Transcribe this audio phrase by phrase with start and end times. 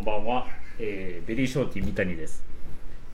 [0.00, 0.46] んばんは、
[0.78, 2.42] えー、ベリーショーティー三谷です、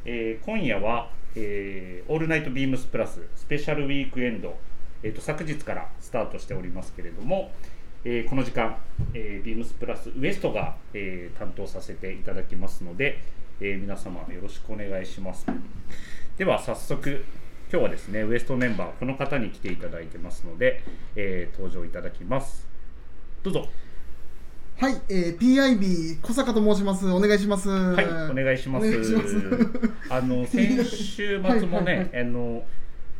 [0.04, 4.56] えー、今夜は、えー、オールナイトビームスプラススペシャルウィークエンド、
[5.02, 7.50] えーと、昨日からスタートしておりますけれども、
[8.04, 8.76] えー、この時間、
[9.14, 13.18] えー、ビームスプラスウエストが、えー、担当させていただきますので、
[13.60, 15.44] えー、皆様よろしくお願いします。
[16.38, 17.24] では早速
[17.72, 20.84] 今日はですねウエストメンバーこの方に来ていただいてますので、
[21.16, 22.68] えー、登場いただきます。
[23.42, 23.68] どうぞ。
[24.78, 27.10] はい、えー、PIB 小坂と申します。
[27.10, 27.70] お願いします。
[27.70, 28.86] はい、お願いします。
[30.10, 32.62] あの 先週末もね、はいはいはい、あの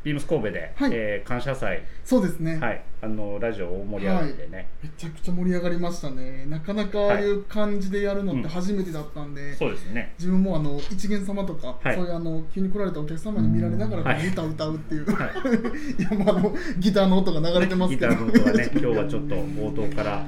[0.06, 1.82] ビームス神戸で、はい、えー、感謝祭。
[2.04, 2.60] そうですね。
[2.60, 2.84] はい。
[3.02, 6.46] あのラジオ大盛り上がりでね、はい、めちゃくちゃ盛り上がりましたね。
[6.46, 10.14] なかなかああいう感じでやるのって初めてだったんで、はいうん、そうですね。
[10.16, 15.28] 自分もあの一元様とか、はい、そういうあの急に来られたお客様に見られながら歌を歌うっていう、はい、
[16.00, 18.12] いやあのギターの音が流れてますけど。
[18.12, 20.26] ギターの音がね今日はちょっと冒頭から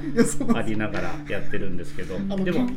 [0.59, 2.19] ありながらやってるんですけど。
[2.19, 2.69] でも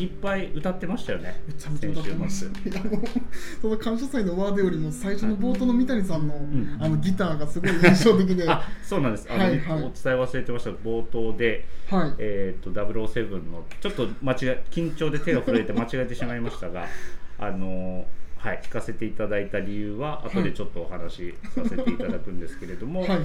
[0.00, 2.80] いっぱい歌ってましたよねめちゃめちゃ歌ってました。
[3.62, 6.39] その感謝祭のワードよりも最初の冒頭の三谷さんの、
[6.78, 8.44] あのギターがすごい印象的で。
[8.48, 9.28] あそうなんです。
[9.30, 16.86] あの、はいはい、お伝え忘れてました冒頭で、はい、えーと、と007のちょっと間違え緊張で手が震えて間違えてしまいましたが
[17.38, 18.06] あの
[18.38, 23.20] はい、聞かせていただいた理由は後でちょっとお話しさせていただくんですけれども、はいはい、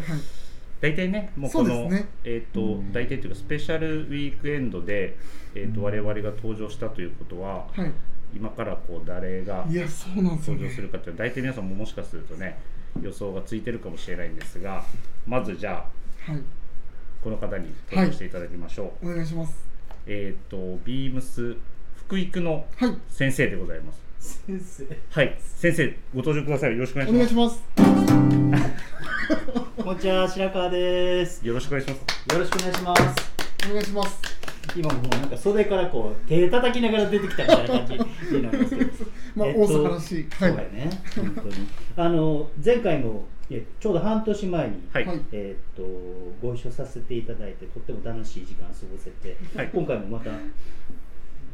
[0.82, 5.16] 大体ねもうこの、ね、えーと、大体というかスペシャルウィークエンドで、
[5.56, 7.92] えーと、我々が登場したということは、はい、
[8.36, 12.60] 今からこう誰が登場するかって大体皆さんももしかするとね
[13.02, 14.84] 予想がついてるかもしれないんですが
[15.26, 15.86] まずじゃ
[16.28, 16.42] あ、はい、
[17.24, 19.54] この方に登場していただきましょう、はい、お願いします。
[20.08, 21.56] えっ、ー、とビームス
[21.96, 22.66] 福育の
[23.10, 24.98] 先生でございます、はい、先生。
[25.10, 25.38] はい。
[25.42, 26.74] 先生ご登場ください。
[26.74, 27.64] よろしくお願いします。
[27.76, 28.86] お願いします。
[29.84, 31.46] こんにちは白川です。
[31.46, 32.34] よろしくお願いします。
[32.34, 33.36] よろしくお願いします。
[33.68, 34.45] お願いします
[34.76, 37.94] 今もうなんか袖からこう手叩きながら出てきたみたいな感じ
[38.36, 38.92] になりますけど。
[39.36, 41.54] まあ、大阪らしい、そうやね本当に。
[41.98, 43.26] あの前回も
[43.80, 45.86] ちょうど半年前に、はい、えー、っ
[46.42, 50.32] とご一緒させていただいてとっても楽しい時間過ごせて、はい、今回もまた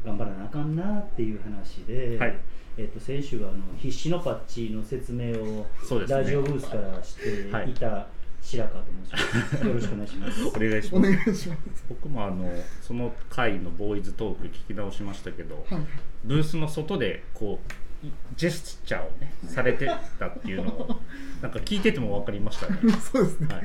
[0.04, 2.34] 頑張らなあかんなっていう話で、はい、
[2.78, 5.66] えー、っと先週はあの必死のパッチの説明を、
[6.08, 8.06] ラジオブースからしていた、
[8.42, 9.66] 白川と申します。
[9.66, 10.46] よろしくお願いします。
[10.46, 10.96] お願いします。
[10.96, 11.84] お願いします。
[11.88, 12.50] 僕もあの
[12.82, 15.82] その回のボーイズトーク聞き直しましたけど、はい、
[16.24, 19.88] ブースの外でこうジェスチャーをねされて
[20.18, 21.00] たっていうのを
[21.40, 22.78] なんか聞いてても分かりましたね。
[23.00, 23.54] そうですね。
[23.54, 23.64] はい。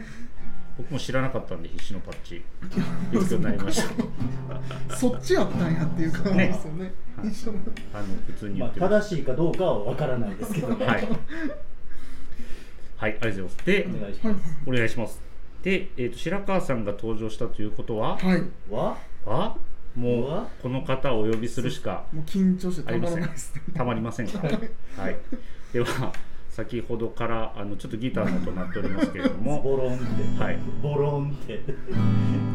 [0.78, 2.44] 僕も知らなかったんで必死のパッチ
[3.12, 3.82] 勉強になりまし
[4.90, 4.96] た。
[4.96, 6.84] そっちやったんやっていう感じですよね。
[6.84, 7.28] ねはい、
[7.96, 11.08] あの普通に言って、まあ、正しいかどうかは分からないですけど、ね、はい。
[12.98, 13.66] はい、ありがとうございます。
[13.66, 14.58] で、お願いします。
[14.68, 15.22] お願いします。
[15.64, 18.44] で、えっ、ー、と白川さんが登場したということは、はい。
[18.70, 19.58] は、は、
[19.96, 23.62] もうこの方をお呼びするしかもう緊張してたまらないですね。
[23.74, 24.40] たまりませんか？
[24.40, 25.18] はい。
[25.74, 26.14] では。
[26.50, 29.62] 先ほどからあのちょっとギターの音鳴っておりますけれども。
[29.62, 30.44] ボロンって。
[30.44, 30.58] はい。
[30.82, 31.62] ボロンって。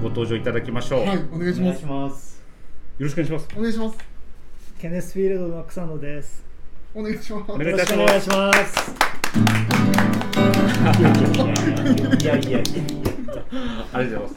[0.02, 1.06] ご登場いただきましょう。
[1.06, 2.42] はいお願いします。
[2.98, 3.48] よろしくお願いします。
[3.56, 3.98] お願いします。
[4.80, 6.44] ケネスフィールドの草野です。
[6.94, 7.52] お願いします。
[7.52, 10.21] お願いします
[10.82, 12.60] いやいやいや
[13.92, 14.34] ありがとうございます。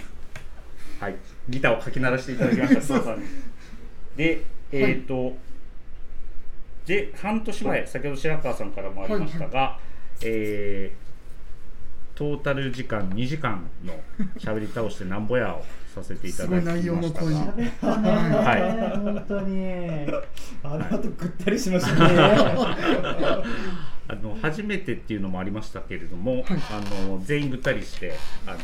[1.00, 1.16] はい
[1.50, 3.24] ギターをかき鳴らしていただきましたさん
[4.16, 5.36] でえっ、ー、と、はい、
[6.86, 9.58] で半年前先ほど白川さんからもありましたが、はい。
[9.58, 9.80] はい、
[10.22, 13.94] えー、トータル時間2時間の
[14.38, 15.64] しゃべり倒してなんぼやを
[15.94, 17.42] させていただきました内容の濃いは
[18.58, 20.08] い、本当に。
[20.64, 23.44] あの後ぐったりしましたね
[24.08, 28.14] あの初めてっていうのもありましたけれども、はい、あの全員ぐったりして
[28.46, 28.58] あの、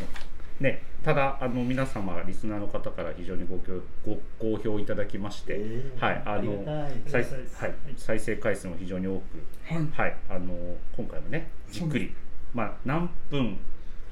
[0.60, 3.58] ね、ただあの皆様リスナーの方から非常にご
[4.06, 6.64] ご好評いただきまして、えー、はい、あの
[7.08, 9.24] 再はい、再生回数も非常に多く、
[9.66, 10.56] はい、はい、あの
[10.96, 12.14] 今回もねじっくり、
[12.54, 13.58] まあ、何分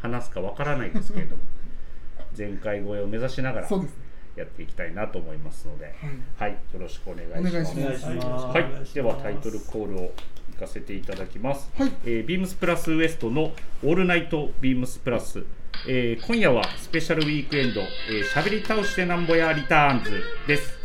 [0.02, 1.42] 話すかわからないですけれども
[2.38, 3.70] 前回超えを目指しながら
[4.36, 5.86] やっていきたいなと思いますので、
[6.38, 8.06] はい、はい、よろしくお願いします。
[8.06, 10.12] はい、ではタイトルコールを
[10.60, 13.54] かせていただきます、はい、えー、ビームスプラスウエストの
[13.84, 15.46] オールナイトビームスプラス、
[15.88, 20.12] えー、今夜はスペシャルウィークエンド、えー、しゃべり倒してなんぼやリターンズ
[20.48, 20.80] です。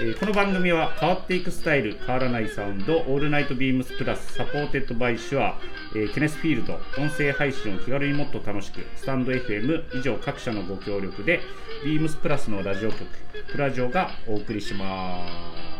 [0.00, 5.56] えー、この番組は変わっていくスタイル変わらないサウンドオールナイトビームスプラス supported by Shure、
[5.94, 11.40] えー、ケネスフィールド音声配信を気軽にもっと楽しくスタンド FM 以上各社のご協力で
[11.84, 13.04] ビームスプラスのラジオ局
[13.52, 15.28] プラジオがお送りしま
[15.70, 15.73] す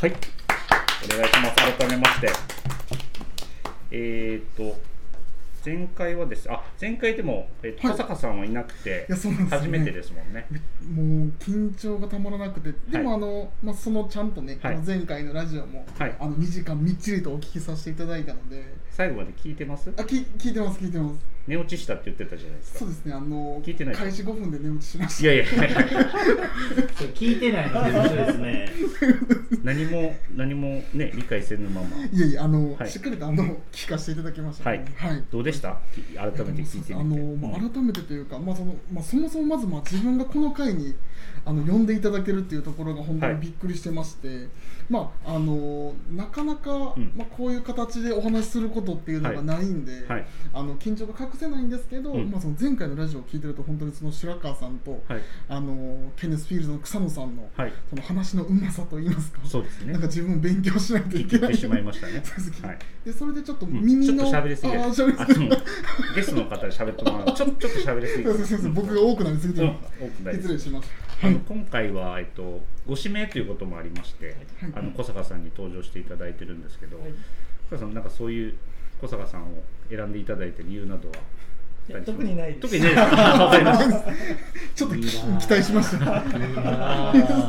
[0.00, 0.12] はい。
[0.12, 1.78] お願いします。
[1.78, 2.28] 改めまして。
[3.90, 4.80] えー、っと
[5.62, 9.06] 前回はですあ前回でも、えっと、小坂さんはいなくて、
[9.50, 10.46] 初めてですもんね。
[10.90, 12.72] もう緊張がたまらなくて。
[12.90, 18.80] でもあの、まあ、そのちゃんとね、はい、前回のラジオも、はい、あの2時間みっちりとお聞きさせていただいたので。
[18.90, 19.92] 最後まで聞いてます？
[19.98, 21.14] あき聞いてます聞いてます
[21.46, 22.78] 寝落ちしたって言ってたじゃないですか。
[22.80, 23.94] そうですねあの聞いてない。
[23.94, 25.24] 開始5分で寝落ちしました。
[25.24, 25.44] いやいや。
[27.14, 28.72] 聞いてないのですね。
[29.64, 31.88] 何も何もね理解せぬまま。
[32.12, 35.78] いやいやあの、はい、しっかりとあの聞かせていただきました、ね、はい、はい、どうでした？
[36.16, 36.94] 改めて聞いてみて。
[36.94, 40.94] あの、まあ、改めてというか、まあそのまあ、そもそもまずまあ自分がこの回に
[41.44, 44.48] あの呼んでいただけるっていうところが本当にびっくりしてまして、はい、
[44.90, 57.48] まああのなかなか、うん、まあ、こういう形でお話しすることっていうのがないんで、はい、あの緊張が隠せないんですけど、うん、まあ、その前回のラジオを聞いてると本当にその白川さんと、はい、あのケネスフィールドの草野さんの、
[57.88, 59.92] その話のうまさといいますかそうですね。
[59.92, 61.56] なんか自分勉強しないといけない。
[61.56, 62.22] しまいましたね。
[63.04, 65.48] でそれでちょっと耳の、うん、ちょっと喋りすぎあ喋りすぎ
[66.16, 67.34] ゲストの方で喋ってもらう。
[67.34, 69.72] ちょちょっと喋りすぎ僕が多くなりすぎて
[70.32, 74.36] 失礼しますあの今回は、えっと、ご指名ということもありまして、はい、
[74.74, 77.10] あの小坂さんに登場していただいてるんですけど、はい、
[77.70, 78.56] 小坂さんなんかそういう
[79.00, 81.14] 小坂さんを選んでいただいて理由などは
[82.04, 83.00] 特にない特にないです。
[83.10, 83.84] わかりまし
[84.74, 86.24] ちょっと期待しました。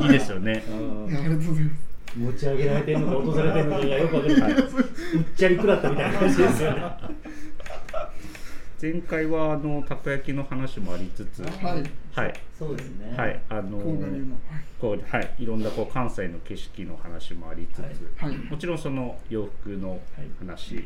[0.01, 0.63] いいですよね。
[0.65, 1.91] ありがとうございます。
[2.17, 4.67] 持ち上げられてるのか落とされてるのかよくわかんない、うっ
[5.35, 6.81] ちゃり食らったみたいな感じですよね
[8.81, 11.83] 前回はあのたこ焼きの話もありつつ、はい、
[12.15, 13.15] はい、そうですね。
[13.15, 13.77] はい、あの
[14.79, 15.35] こうはい。
[15.37, 19.99] いろんなこう関西の景色の話もありつつ、はい、もちろんその洋服の
[20.39, 20.85] 話、はい、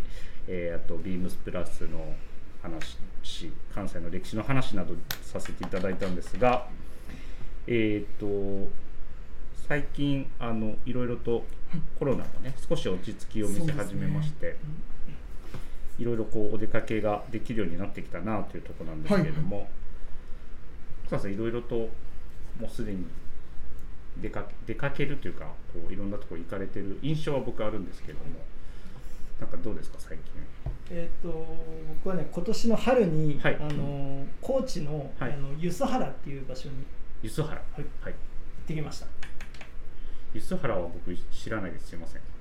[0.49, 2.13] えー、あとビームスプラスの
[2.61, 2.97] 話、
[3.73, 6.67] 関西の歴史の話などさせていただいたんですが、
[7.65, 8.69] えっ、ー、と
[9.69, 11.45] 最近あのいろいろと
[11.97, 14.57] コロナもね少し落ち着きを見せ始めまして。
[15.97, 19.67] いろいろこうお出かけができるようになってきたなというところなんですけれども、
[21.09, 21.89] はい、さんいろいろとも
[22.67, 23.05] うすでに
[24.17, 28.25] 出か出かけるというかこういろんなところ行かれてる印象は僕あるんですけども
[29.39, 30.25] なんかどうですか最近。
[30.89, 31.29] えっ、と
[32.03, 36.75] 僕はね今年の春に、はい、あの高知の,、はい、あの梼原っていう場所に
[37.21, 37.53] 梼原。
[37.53, 38.13] はい、はい、行っ
[38.67, 39.07] てきました。
[40.33, 41.87] 梼原は僕知らないです。
[41.87, 42.21] すいません。
[42.21, 42.34] はい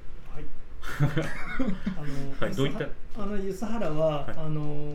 [1.01, 2.87] あの、はい、どういった？
[3.23, 4.93] あの梼原は、はい、あの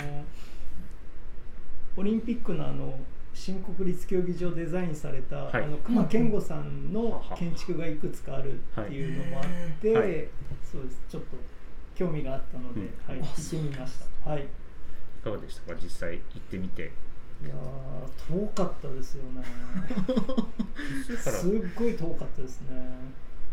[1.97, 2.99] オリンピックのあの
[3.33, 8.55] 新国立競技場デザインされた、はい、あの熊健吾さんの建築がいくつかあるっ
[8.85, 9.45] ていうのもあっ
[9.81, 10.27] て、はい、
[10.69, 11.01] そうです。
[11.09, 11.37] ちょっと
[11.95, 13.93] 興味があったので、うん、はい、行ってみまし
[14.23, 14.29] た。
[14.29, 14.43] はい。
[14.43, 14.45] い
[15.23, 15.79] かがでしたか？
[15.81, 16.91] 実際行ってみて。
[17.41, 17.53] いや
[18.27, 19.41] 遠かったですよね。
[21.15, 22.67] すっごい遠かったですね。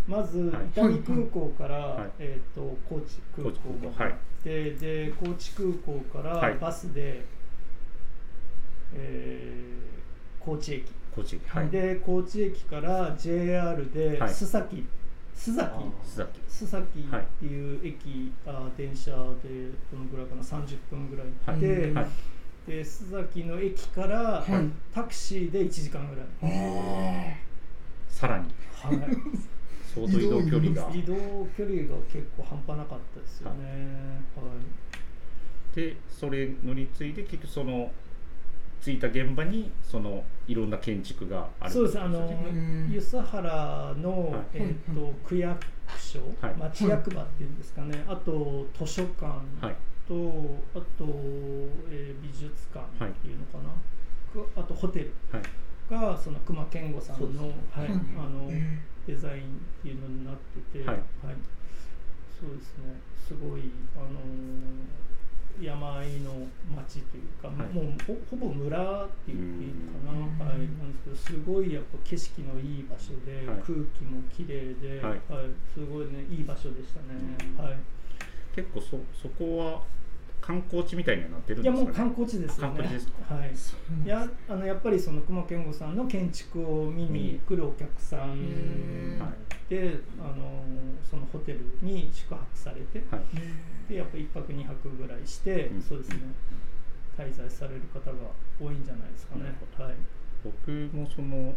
[0.06, 7.20] まず伊丹空港から、はい、えーと、高知空港が行って、はい、で高知空港からバスで、はい、
[8.94, 10.84] えー、高知駅。
[11.14, 14.86] 高知駅、はい、で高知駅から JR で須崎、
[15.36, 15.72] 須崎。
[16.48, 17.00] 須崎。
[17.00, 22.06] っていう駅、あ電車でどのぐらいかな30分ぐらい行って、はい。
[22.68, 24.44] で須崎の駅から、
[24.94, 27.36] タクシーで1時間ぐらい、
[28.08, 28.98] さらに、はい
[29.96, 30.90] 相当移動距離が。
[30.94, 31.14] 移動
[31.56, 33.64] 距離が結構半端なかったですよね、
[34.36, 34.42] は
[35.72, 37.90] い、でそれ乗り継いで結局その
[38.82, 41.98] 着いた現場にそのいろんな建築があるそうです。
[41.98, 42.30] あの
[42.88, 45.60] 梼原の、はい、えーと、区役
[45.98, 49.24] 所、はい、町役場っていうんですかね、あと図書館
[50.06, 51.04] と、あと、
[51.90, 53.72] えー、美術館っていうのかな、
[54.56, 55.12] あとホテル
[55.90, 57.88] がその熊健吾さんの,、はい。
[57.88, 58.50] あの
[59.06, 59.46] デザインっ
[59.82, 60.34] ていうのになっ
[60.72, 61.36] てて、はい、はい、
[62.40, 63.00] そうですね。
[63.26, 73.62] すごいあのー、山あいの町というか、はい、もうほほぼ村って言っていいのかな、はい、なんですけどすごいやっぱ景色のいい場所で、空
[73.96, 75.20] 気も綺麗で、はい。
[75.72, 77.14] すごいねいい場所でしたね、
[77.56, 77.78] はい、
[78.54, 79.82] 結構そそこは
[80.46, 82.80] 観光地みたいにはなってるんですか、ね、いやもう観光地ですよね。
[83.28, 83.50] はい。
[84.04, 89.18] いやあのやっぱりその熊健吾さんの建築を見に来るお客さん
[89.68, 90.62] で、あの
[91.02, 96.18] そのホテルに宿泊されて、はい、でやっぱ一泊二泊ぐらいして、うん、そうですね。
[97.18, 98.16] 滞在される方が
[98.60, 99.52] 多いんじゃないですかね。
[99.76, 99.94] はい。
[100.44, 101.56] 僕もその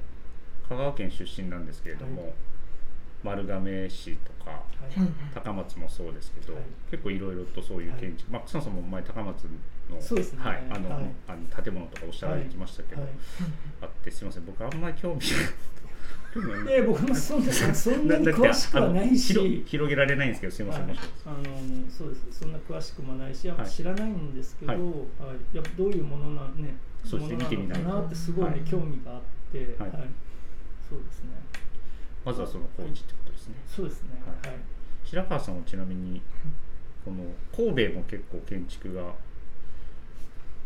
[0.67, 2.23] 香川県出身なんですけれども。
[2.23, 2.33] はい
[3.23, 4.63] 丸亀市とか、はい、
[5.33, 9.49] 高松もそうですけど、はい、結構いろいろとそういう建築、まあ、草野さんも前高松の
[9.89, 13.01] あの、あの建物とかおっしゃられてきましたけど、
[13.81, 15.25] あってすみません僕あんまり興味
[16.69, 19.63] え僕もそんなそんなに詳しくはないし。
[19.65, 22.39] 広げられないんですけどすみません、はい、あのそうです。
[22.39, 29.21] そんな詳しくもないし、はい、知らないんですけど、はい、やっぱどういうものなねそうですね見てみないなってすごい、ね、興味があっ
[29.51, 29.91] て、はい、
[30.87, 31.31] そうですね
[32.29, 34.09] まずはその工事ってことですね、そうですね。
[34.43, 34.55] はい、
[35.03, 36.21] 白川さんはちなみに
[37.03, 39.01] この神戸も結構建築が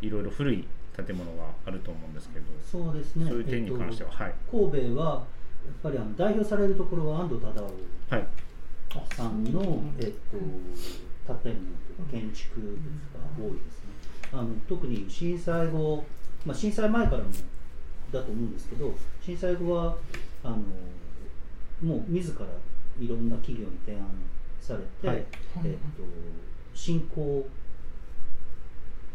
[0.01, 3.29] いろいろ古い建物があると思うんですけどそうですね。
[3.29, 5.23] そういう点に関しては、えっと、はい、神戸はやっ
[5.81, 7.69] ぱりあの代表されるところは安藤忠雄
[9.15, 10.37] さんの、はい、えっと、
[11.43, 14.33] 建物とか建築物が多いですね。
[14.33, 16.03] あの特に震災後、
[16.45, 17.29] まあ、震災前からも
[18.11, 18.93] だと思うんですけど
[19.23, 19.95] 震災後は
[20.43, 20.57] あの
[21.83, 22.45] もう自ら
[22.99, 24.07] いろんな企業に提案
[24.61, 25.25] されて、はい、
[25.65, 26.03] えっと、
[26.73, 27.45] 新興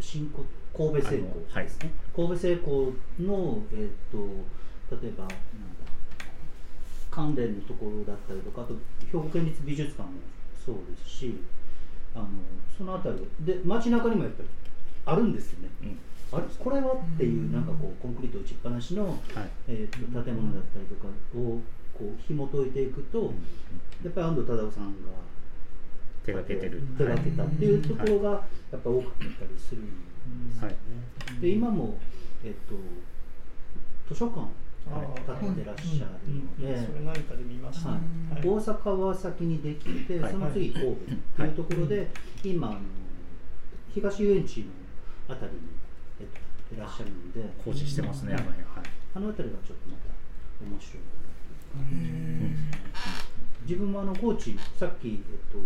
[0.01, 0.45] 新興
[0.77, 5.35] 神戸製鋼ですね、はい、神戸製鋼の、えーと、例えばなんだ
[7.11, 8.75] 関連のところだったりとかあと
[9.11, 10.17] 兵庫県立美術館も
[10.65, 11.35] そうですし
[12.15, 12.29] あの
[12.77, 14.49] その辺りで街中にもやっぱり
[15.07, 19.17] あるんですよね、うん、あれこれはっていうなんかこうコンクリート打ちっぱなしの、はい、
[19.69, 21.61] えーと、建物だったりとかを
[21.99, 23.33] こう紐解いていくと、
[24.05, 25.11] やっぱり安藤忠雄さんが
[26.25, 26.83] 手がけてる。
[26.97, 28.31] 手がけたっていうところが
[28.71, 30.75] やっぱ多かったりするんですよね。
[31.31, 31.99] はい、で今も、
[32.45, 32.77] えっと、
[34.15, 34.47] 図書館
[34.89, 38.01] 建ててらっしゃるので、それ何かで見ました、はい、
[38.41, 40.95] 大阪は先にできて、その次神戸っ
[41.37, 42.09] ていうところで、
[42.45, 42.81] 今あの
[43.93, 44.67] 東遊園地の
[45.29, 45.59] あたりに、
[46.21, 46.27] えっ
[46.69, 48.67] と、いらっしゃるので工事してますね、あの辺、はい、
[49.15, 50.09] あの辺りがちょっとまた
[50.65, 51.03] 面白い
[53.63, 55.15] 自分もあの高知さっき、えっ
[55.53, 55.59] と、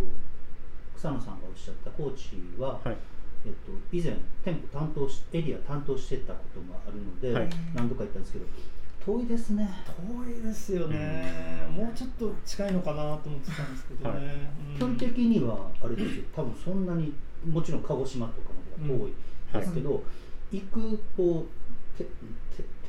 [0.97, 2.97] 草野さんがおっしゃった高知は、はい、
[3.47, 8.47] えっと、以前店舗担当しエリア担当してたこともあるので、はい、何度か言ったんですけど
[9.05, 9.69] 遠いですね。
[9.87, 14.27] 遠いですよね、うん、もうちょっと近いのかなと思ってたんですけどね、はい。
[14.27, 16.23] うん、距離的にはあれですよ。
[16.35, 17.13] 多分そんなに
[17.45, 19.13] もちろん鹿児島とかの方が遠い
[19.61, 21.47] ですけど、うん、行くこ
[22.01, 22.05] う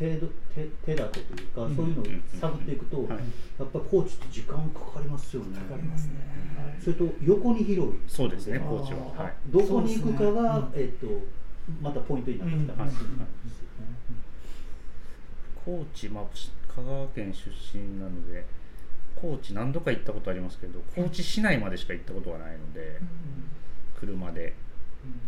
[0.03, 2.05] 手手手手だてというか、そういうのを
[2.39, 5.57] 探っていくと、やっぱり高知って時間かかりますよね。
[5.57, 6.13] かかりますね。
[6.83, 7.93] それと横に広い。
[8.07, 9.23] そうですね、高知は。
[9.23, 11.07] はい、どこに行くかが、えっと
[11.81, 12.83] またポイントになってきた。
[12.83, 13.17] りするん。
[13.17, 13.87] ですよね。
[15.65, 16.23] 高知、まあ、
[16.75, 18.45] 香川県出身なので
[19.15, 22.99] 高知何度か行ったことありますけど高知市内までしか行ったことはないので、
[23.97, 24.53] 車で、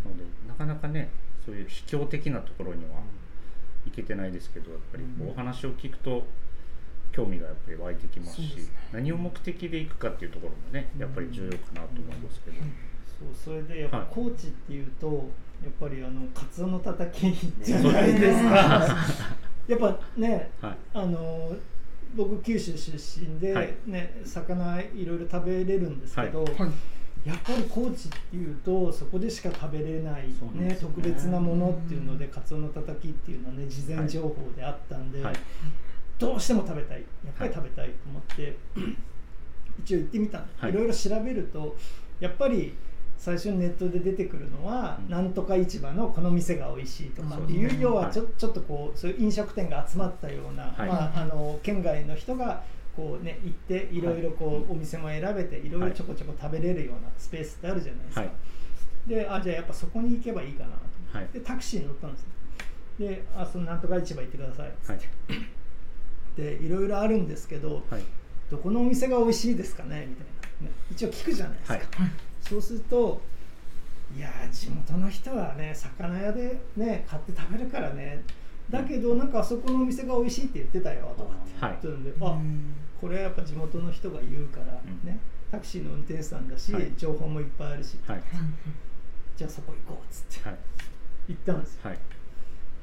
[0.03, 1.09] なのでなかなかね
[1.45, 2.99] そういう秘境的なところには
[3.85, 6.25] 行けてないですけどやっぱりお話を聞くと
[7.11, 12.57] 興味がやっぱり湧いてきますし、ね、何を目的で行くかっていうところもねやっぱり重要かなと思いますけど、
[13.19, 15.21] そうそれでやっぱ高知っていうと、はい、や
[15.69, 18.97] っぱりあのカツオのたたきじゃないですか。
[19.67, 21.55] やっぱね、はい、あの
[22.15, 23.73] 僕九州出身で、ね、はい、
[24.25, 26.45] 魚いろいろ食べれるんですけど、
[27.25, 30.77] やっぱり高知っていうとそこでしか食べれないね、ね。
[30.79, 35.35] 特別なものっていうのでかつおのたたきっていうのはね事前情報であったんで、はい、
[36.19, 38.53] どうしても食べたいやっぱり食べたいと思って、はい、
[39.79, 41.75] 一応行ってみたんはい、いろいろ調べると
[42.19, 42.75] やっぱり
[43.17, 52.61] 最初にネットで出てくるのは、うん、なんとか市場のこの店が美味しいとかっていう、要はちょ,、ちょっとこうそういう飲食店が集まったような、まあ、あの県外の人が
[52.95, 55.69] こうね行っていろいろこう、お店も選べてい。
[55.69, 60.75] ろいろちょこちょこ食べれるようなスペースってあるじゃないですか、はい、であじゃあやっぱそこに行けばいいかなと。
[61.13, 62.25] 思って、でタクシーに乗ったんです
[62.99, 64.69] であそのなんとか市場行ってください。
[64.69, 64.95] っつっ
[66.35, 67.83] て、でいろいろあるんですけど、
[68.49, 70.07] どこのお店が美味しいですかね？
[70.07, 70.25] みたい
[70.61, 71.79] な、ね、一応聞くじゃないですか、
[72.41, 73.21] そうすると
[74.15, 78.23] いや地元の人はね魚屋でね買って食べるからね
[78.75, 81.45] だけどなんかあそこのお店が美味しいって言ってたよとかって。
[81.61, 82.37] 言ってるんで、はい、あ
[82.99, 84.65] これはやっぱ地元の人が言うから
[85.03, 85.19] ね、
[85.51, 88.21] タクシーの運転手さんだし、はい、情報もいっぱいあるし、はい、
[89.37, 90.49] じゃあそこ行こうっつって、
[91.29, 91.91] 行ったんですよ、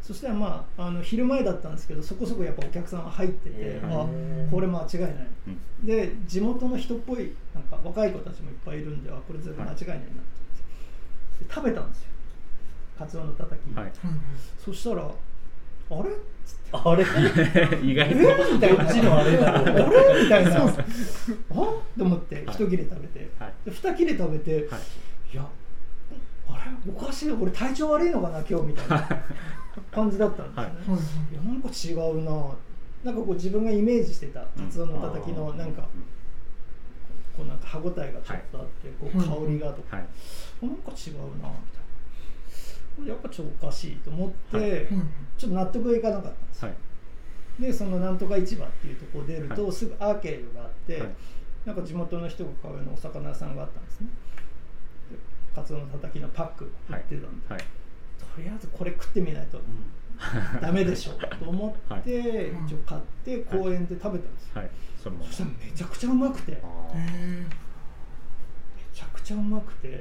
[0.02, 4.06] そしたらまああの昼前だったんですけどそこそこやっぱお客さんが入ってて、あ
[4.50, 5.12] これ間違いない、
[5.48, 10.06] うん、で地元の人っぽいなんか若い子たちもいっぱいいるんであこれ全然間違いないなっ
[11.38, 12.08] て食べたんですよ。
[12.98, 13.60] カツオのたたき、
[14.58, 15.10] そしたら
[15.98, 16.10] あれ？
[16.72, 17.04] あれ？
[17.82, 18.16] 意外と。
[18.54, 18.84] みたいな。
[18.84, 20.72] こっちのあれだあれみたいなあ？
[20.72, 24.80] と思って一切れ食べて、はい、二切れ食べて、はい、
[25.34, 25.46] いや
[26.48, 26.92] あれ？
[26.92, 29.08] おかしい俺体調悪いのかな今日みたいな
[29.92, 32.54] 感じだったんですね、はい、いやなんか違うな。
[33.04, 35.82] なんかこう自分がイメージしてたカツオのたたきのなんか、
[37.36, 40.12] こうなんか歯ごたえがちょっとあって、こう香りがとか、なんか
[40.62, 41.81] 違うなみたいな。
[43.06, 44.86] やっぱちょっとおかしいと思って、はい、
[45.38, 51.02] ちょっと納得がいかなかったんです、はい、でそのなんとか市場っていうところ出ると、すぐアーケードがあって、
[51.64, 54.08] なんか地元の人が買うようなお魚屋さんがあったんですね。
[55.54, 57.64] カツオのたたきのパック売ってたんで、
[58.18, 59.60] とりあえずこれ食ってみないと、
[60.60, 64.62] ダメでしょと思って、一応買って公園で食べたんですよ、
[64.96, 66.62] そしたらめちゃくちゃうまくて。
[68.94, 69.94] ちゃくちゃうまくて、は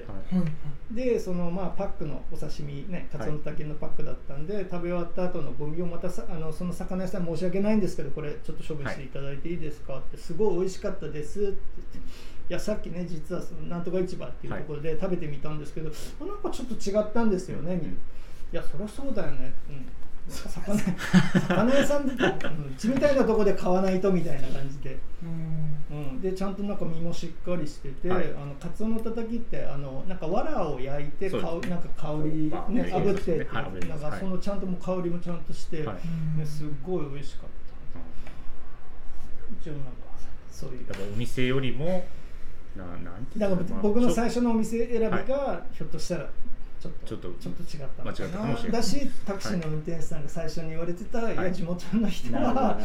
[0.91, 11.57] い、でそのまあパックのお刺身ねカツオの竹のパックだったんで、はい、食べ終わった後のゴミをまたさあのその魚屋さん申し訳ないんですけどこれちょっと処分していただいていいですか、ってすごい美味しかったですって言っ
[12.05, 12.11] て。
[12.49, 15.95] いやさっきね実はそのなんとか市場っていうところで食べてみたんですけど、は
[16.25, 17.97] い、なんかちょっと違ったんですよね、うん、い
[18.51, 19.85] やそりゃそうだよね、うん
[20.29, 20.77] 魚
[21.47, 22.17] 魚屋さんで、う
[22.77, 24.97] ちみたいなとこで買わないとみたいな感じで、
[25.91, 37.51] うん、でちゃんとなんか身もしっかりしてて、はい、あのカツオのたたきってあのなんか藁を焼いて香、ね、なんか香りね炙って、はい、なんかそのちゃんとも香りもちゃんとして、はい、ね、すっごい美味しかった。
[39.61, 39.91] 一応なんか
[40.49, 40.87] そういう。
[40.87, 42.05] だからお店よりも
[42.75, 46.29] ななんてだから僕の最初のお店選びがひょっとしたら
[46.81, 48.81] ちょっとちょっとちょっと違った間違ったかもしれない。
[48.81, 52.79] だしタクシーの運転手さんが最初に言われてた、はい、いや地元の人は、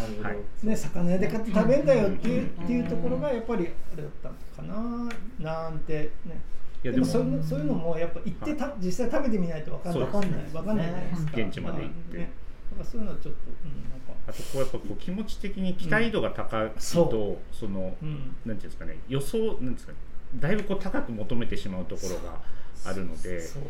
[0.63, 4.29] ね、魚屋で買って食べんだよっていう,、っていうところがやっぱりあれだった
[4.63, 5.11] のか
[5.41, 6.41] ななんてね。
[6.85, 10.11] いやでもそういうそういうのもやっぱ行ってた、実際食べてみないと分かんない。
[10.11, 10.45] 分かんない。
[10.53, 11.33] 分かんないじゃないですか。
[11.41, 12.31] 現地まで行って、ね、
[12.71, 14.13] だからそういうのはちょっと、うん、なんか。
[14.29, 19.99] あとこうやっぱこう気持ち的に期待度が高いと、その、うん、なんていうんですかね予想なんですかね
[20.35, 22.41] だいぶこう高く求めてしまうところが
[22.85, 23.63] あるのでそう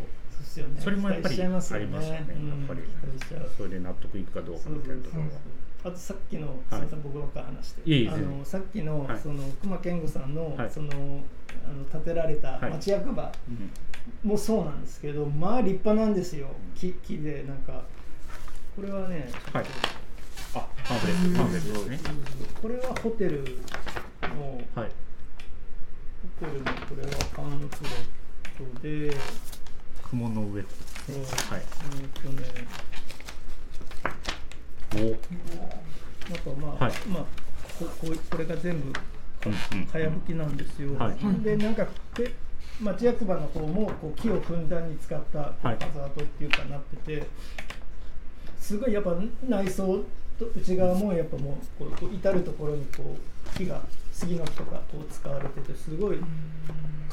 [0.44, 2.24] そね、それもやっぱりありますよね、やっ
[2.68, 2.80] ぱり、
[3.56, 5.28] それで納得いくかどうかみたいなところは。
[5.84, 13.30] あとさっきの、すみません、僕から話して、あのさっきの、その熊健吾さんの、そのあの建てられた町役場
[14.24, 17.84] もそうなんですけど、まあ立派なんですよ、木木でなんか、
[18.74, 19.64] これはね、はい、
[20.54, 22.10] あパンフレット、パンフレットですね。
[22.62, 23.44] これはホテル
[24.22, 24.90] の、はい、
[26.40, 28.25] ホテルのこれはパンフレット
[28.82, 29.16] で、
[30.10, 30.62] 雲の上。
[30.62, 30.66] はい。
[31.10, 32.66] えっとね。
[34.94, 34.98] お。
[36.30, 37.24] なんかまあ、はい、まあ
[37.78, 38.92] こここれが全部
[39.92, 40.96] かやぶきなんですよ。
[40.98, 42.34] はい、でなんかで
[42.80, 45.78] 町役場の方もこう木をふんだんに使ったハザー
[46.16, 47.26] ドっていうかなってて、
[48.58, 49.16] すごいやっぱ
[49.48, 50.02] 内装
[50.38, 53.80] と内側もやっぱもうこう至る所にこう木が
[54.12, 56.24] 杉の木とかこう使われててすごいか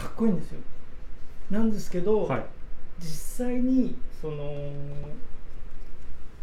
[0.08, 0.60] っこいいんですよ。
[1.50, 2.46] なんですけど、はい、
[3.00, 4.72] 実際にその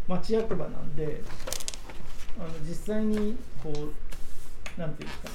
[0.08, 1.22] 町役場なんで
[2.38, 5.34] あの実際にこうなんていうんですかね。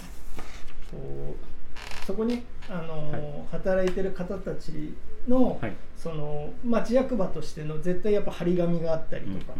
[0.91, 4.93] こうそこにあの、はい、働いてる方たち
[5.27, 9.53] の、はい、その町役場としての絶対やっぱ張り紙があったりとか、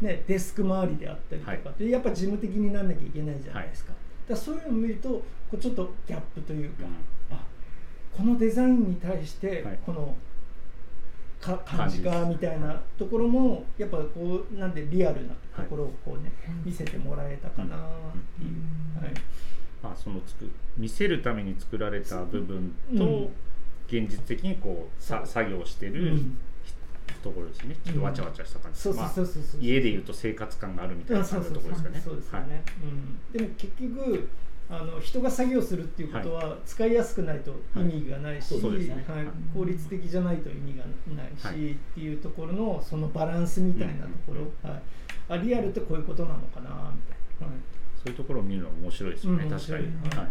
[0.00, 3.92] うん、ね、デスク周りであったりとか、はい、でやっぱ事務的になんなきゃいけないじゃないですか。
[4.28, 5.24] だそういうのを見るとこ
[5.54, 6.84] うちょっとギャップというか、
[7.30, 7.40] うん、あ
[8.16, 10.14] このデザインに対してこの、
[11.40, 17.78] か感じかみたいなところもやっぱこうなんでリアルなところをこうね、はい、見せてもらえたかなっ
[18.38, 19.14] ていう、はい、
[19.82, 23.30] まあそのつく見せるために作られた部分と、
[23.88, 26.16] 現実的にこうさ作業してる、
[27.22, 27.76] ところですね。
[27.84, 32.02] ちょっとわちゃわちゃした感じ、うん、家でいうと生活感があるみたいなところですかね。
[32.04, 34.28] そうですよね、うん、でも結局
[34.70, 38.62] あの人が作業するっていうことは使いやすくないと意味がないし、はい。
[39.54, 44.82] 効率的じゃないと意味がないし、はい、っていうところのそのバランスみたいなところ、はい、
[45.28, 47.56] あリアルってこういうことなのかなみたいな、はい、
[47.96, 50.24] そういうところを見るの面白いですよね、うん、確かに、は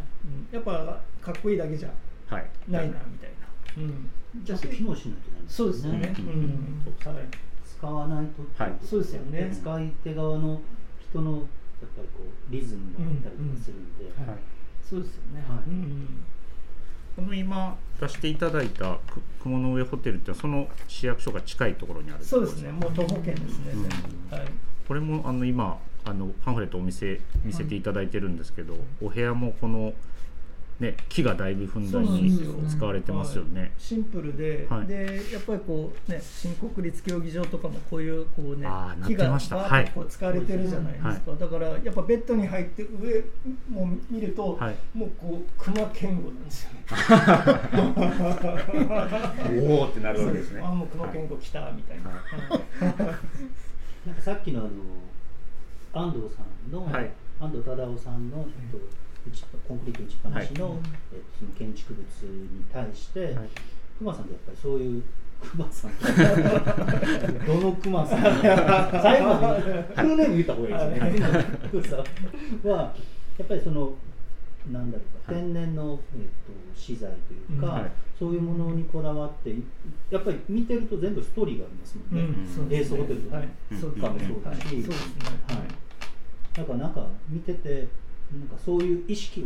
[0.52, 0.56] い。
[0.56, 1.90] やっぱかっこいいだけじゃ
[2.30, 2.98] ないなみたいな、
[3.78, 4.10] うん、
[4.44, 5.14] じゃあ機能しないといけない
[5.48, 6.84] そうですよね、うん。
[7.14, 7.26] はい、
[7.66, 9.50] 使わないとはい、そうですよね。
[9.54, 10.62] 使い手側の
[11.12, 11.44] 人の
[11.82, 14.40] やっぱりこうリズムがあったりとかするんで、はい、
[14.88, 15.60] そうですよね、はい。
[17.16, 19.00] この今出していただいた
[19.42, 22.72] 雲の上ホテルってその市役所が近いところにあるそうですね。
[22.72, 24.48] もう徒歩圏ですね、うん、はい、
[24.88, 29.94] これもあの今あのパンフレットお見せ見せていただいてるんですけど、お部屋もこの
[30.82, 33.62] ね、木がだいぶふんだんに使われてますよね。
[33.62, 38.68] はい、シンプルで、はい、でやっぱりこうね新国立競技場とかもこういうこうね
[39.06, 43.24] 木がバーッとこう使われてるじゃないですか、はい、だからやっぱベッドに入って上
[43.70, 44.58] も見ると、
[44.96, 46.84] もうこう熊健吾なんですよね。
[49.70, 50.62] おおってなるわけですね。
[50.64, 52.10] あもう熊健吾来たみたいな。
[54.08, 54.72] なんかさっきのあの
[55.94, 56.90] 安藤さんの、
[57.42, 59.02] 安藤忠雄さんの、えっと
[59.68, 60.80] コンクリート打ちっぱなしの,、
[61.14, 63.50] えその建築物に対して、はい、
[64.00, 65.04] 熊さんってやっぱりそういう
[65.42, 65.92] 熊さん。
[67.46, 68.22] どの熊さん？
[69.02, 69.62] 最後まで
[69.96, 71.46] フルネーム言った方がいいですね。
[71.72, 72.96] 熊さんは
[73.38, 73.94] やっぱりその
[74.72, 79.56] なんだろうか、天然の、えー、と資材というか、はい、そういうものにこだわって
[80.12, 83.46] やっぱり見てると全部ストーリーがありますもんね、うん、エースホテルとかも
[83.80, 84.86] そうだし、
[86.54, 87.88] だからなんか見てて
[88.32, 89.46] なんかそういう意識を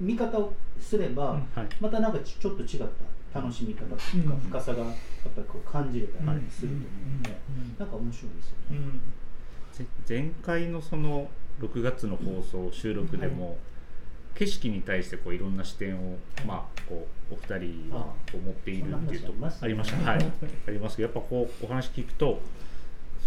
[0.00, 1.40] 見方をすれば、
[1.80, 2.82] またなんかちょっと違っ
[3.32, 4.94] た楽しみ方というか、深さがやっ
[5.34, 7.30] ぱりこう感じれたりすると思うので、
[7.78, 9.88] なんか面白いですよね。
[10.08, 11.30] 前回のその
[11.60, 13.58] 6月の放送収録でも、
[14.38, 19.66] 景色に対してこういろんな視点を、まあ、こうお二人はこう持っているっていうとあ。
[19.66, 20.24] りました、はい、
[20.68, 22.40] ありますけどやっぱこうお話聞くと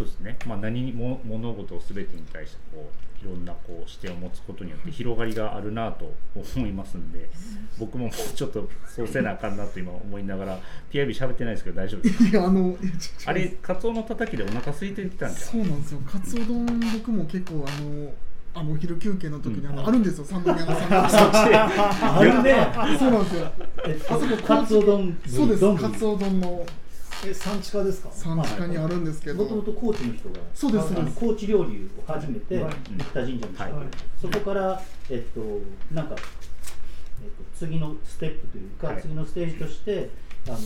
[0.02, 2.90] そうですね、まあ、何にも物事を全てに対してこ
[3.24, 7.30] ういろんなこう視点を持つことによって広がりがあるなと思いますんで
[7.80, 10.60] 僕ももうちょっとそうせなあかんなと今思いながら
[10.92, 12.30] PIB 喋ってないですけど大丈夫ですか？
[12.30, 12.76] いやあの
[13.28, 16.00] あれカツオのたたきでお腹空いてたんじゃそうなんですよ。
[16.08, 18.12] カツオ丼僕も結構あの
[18.56, 20.26] あのお昼休憩の時にあの、あるんですよ。
[20.26, 20.90] 三宮の三
[21.48, 21.70] 宮
[22.18, 22.98] あるね。
[23.00, 23.46] そうなんですよ。
[23.46, 25.76] あそこカツオ丼そうです。
[25.78, 26.66] カツオ丼の
[27.26, 28.10] え産地下ですか？
[28.12, 29.44] 産地下にあるんですけど。
[29.44, 30.94] もともと高知の人がそうです。
[31.16, 33.70] 高知料理を始めて生田神社にした、
[34.22, 35.42] そこからえっと
[35.94, 40.10] なんか、えっと、次のステップというか、次のステージとして
[40.48, 40.58] あの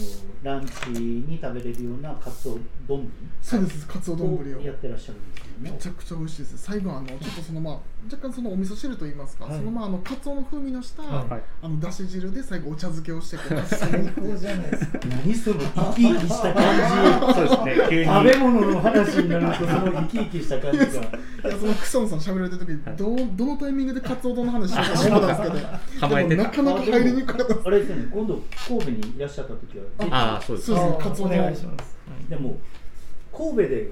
[0.43, 3.85] ランチに食べれるようなカツオ丼そうです。
[3.87, 6.57] カツオ丼をやってらっしゃるんですめちゃくちゃ美味しいです。
[6.57, 7.77] 最後あのちょっとそのまあ
[8.11, 14.99] 若干そのお味噌汁といいますか、はい、そのまああのカツオの風味のした、はい、あのだし汁で最後お茶漬けをしてこう最高じゃないですか。
[15.07, 17.33] 何その生き生きした感じ。
[17.33, 18.05] そうですね。
[18.05, 20.85] 食べ物の話になるとその生き生きした感じが。
[20.85, 28.07] いやそのクソンさん喋られてる時にどうどのタイミングでカツオ丼の話してたか思ったんですけどでもなかなか入りにくかったあれですよね。
[28.11, 30.67] 今度神戸にいらっしゃった時はああそうです。
[30.67, 31.55] そうですカツオ丼。
[32.29, 32.57] でも
[33.31, 33.91] 神戸で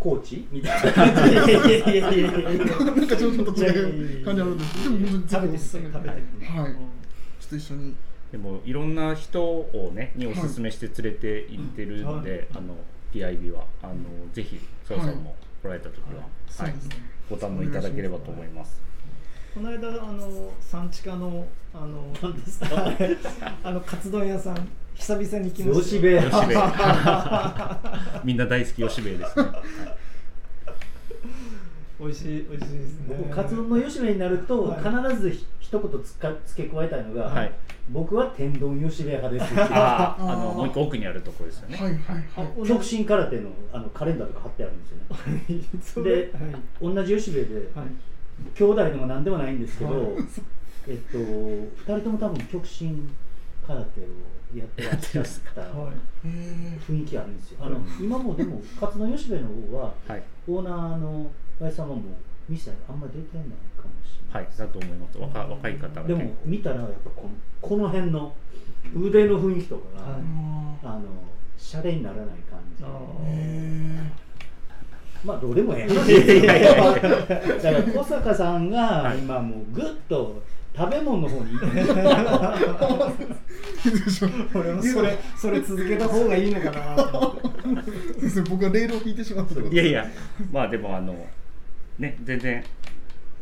[0.00, 0.48] コーチ？
[0.50, 0.92] みたいな。
[0.92, 1.34] 感じ。
[1.34, 6.72] なんかちょっと違う感じあるんですけど、でも本当に食べて食べてはい。
[6.72, 7.94] ちょっと一緒に。
[8.32, 12.76] でもいろんな人をねにおすすめして連れて行ってるので、あの
[13.12, 13.94] PIB はあの
[14.32, 16.22] ぜひソさんも来られた時は、
[16.64, 16.74] はい、
[17.28, 18.80] ご堪能いただければと思います。
[19.52, 22.68] この間あの産地下のあの何ですか？
[23.64, 24.68] あのカツ丼屋さん
[25.00, 25.84] 久々に来ました。
[25.84, 26.20] 吉兵衛。
[28.22, 29.46] みんな大好き吉兵衛ですね。
[31.98, 33.30] 美味しい美味しいですね。
[33.30, 37.52] カツ丼の吉兵衛になると、必ず一言つか付け加えたいのが、はい、
[37.90, 39.60] 僕は天丼吉兵衛派です。
[39.72, 41.78] ああのもう一個奥にあるところですよね。
[41.78, 42.00] はいはい
[42.58, 42.68] はい。
[42.68, 44.86] 極真空手のあのカレンダーとか貼ってあるんで
[45.82, 46.10] すよね。
[46.10, 46.32] で、
[46.80, 47.68] 同じ吉兵衛で、
[48.54, 50.14] 兄弟でも何でもないんですけど、
[50.86, 53.10] えっと二人とも多分極真
[53.70, 54.04] 空手を
[54.52, 55.62] やってらっしゃった
[56.88, 57.58] 雰囲気あるんですよ。
[57.60, 61.30] あの今もでも勝野吉部の方は、はい、オーナーの
[61.60, 62.02] 林様も
[62.48, 64.44] 店あんまり出てないかもしれない。
[64.44, 65.18] はい、だと思います。
[65.18, 67.28] 若若い方がでも見たらやっぱこの
[67.60, 68.34] この辺の
[68.96, 70.20] 腕の雰囲気とかが、はい、
[70.82, 71.02] あの
[71.56, 72.82] シャレにならない感じ。
[75.22, 76.40] まあどうでもええ。
[76.42, 77.08] だか
[77.70, 80.42] ら小坂さんが今もうぐっと
[80.76, 81.58] 食べ物の方に
[84.54, 86.96] 俺もそれそれ続けた方がいいのかな
[88.48, 90.06] 僕はレールを引いてしまったいやいや
[90.52, 91.26] まあでもあの
[91.98, 92.64] ね全然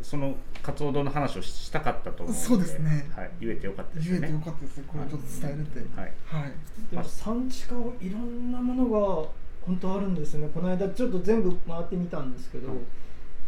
[0.03, 4.21] そのカツオ丼の話をしたかったと思うのでそうですね、はい、言えてよかったですね。
[4.21, 6.01] 言えてよかったですこれちょっと伝えれて。
[6.01, 6.53] はい、はい、
[6.91, 9.29] でも産地化をいろんなものが
[9.63, 10.49] 本当あるんですね。
[10.53, 12.69] この間ちょっと全部回ってみたんですけど、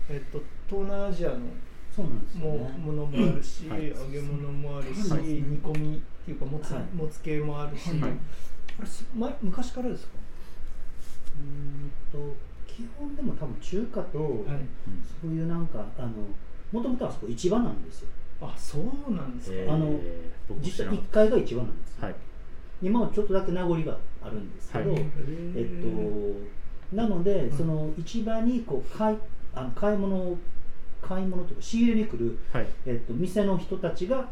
[0.09, 1.41] えっと東南アジアの
[2.03, 8.13] もものもあるし、はい、揚げ物もあるし、はい、煮込みっていうかもつ,、もつ系もあるし、はい、あれ
[9.17, 10.13] 前昔からですか？
[11.41, 12.37] うんと
[12.67, 14.19] 基本でも多分中華と、
[15.23, 16.09] そういうなんかあの
[16.73, 18.09] もともとあそこ市場なんですよ。
[18.43, 20.01] あそうなんですか、あの
[20.61, 22.15] 実は1階が市場なんです、はい、
[22.83, 29.19] 今はちょっとだけ名残があるんですけど、えっとなので、その市場にこう買い
[29.55, 30.39] あの買い物を
[31.03, 34.29] 買い物とか仕入れに来る、はい、えっと、店の人たちが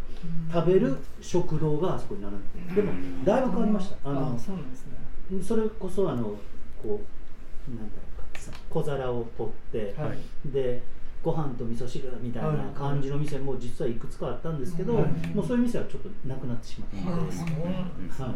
[0.53, 2.93] 食べる食堂があそこに並んででも
[3.25, 3.97] だいぶ変わりました。
[4.05, 5.43] あのそうなんですね。
[5.43, 6.25] それこそあの
[6.83, 7.01] こ
[7.69, 10.19] うなんだろうか小皿を取って、はい、
[10.51, 10.83] で
[11.23, 15.05] ご飯と味噌汁みたいな感じの店も実はいくつかあったんですけど、はい、
[15.35, 17.37] もうそういう店はちょっとなくなってしまったので、
[18.23, 18.35] は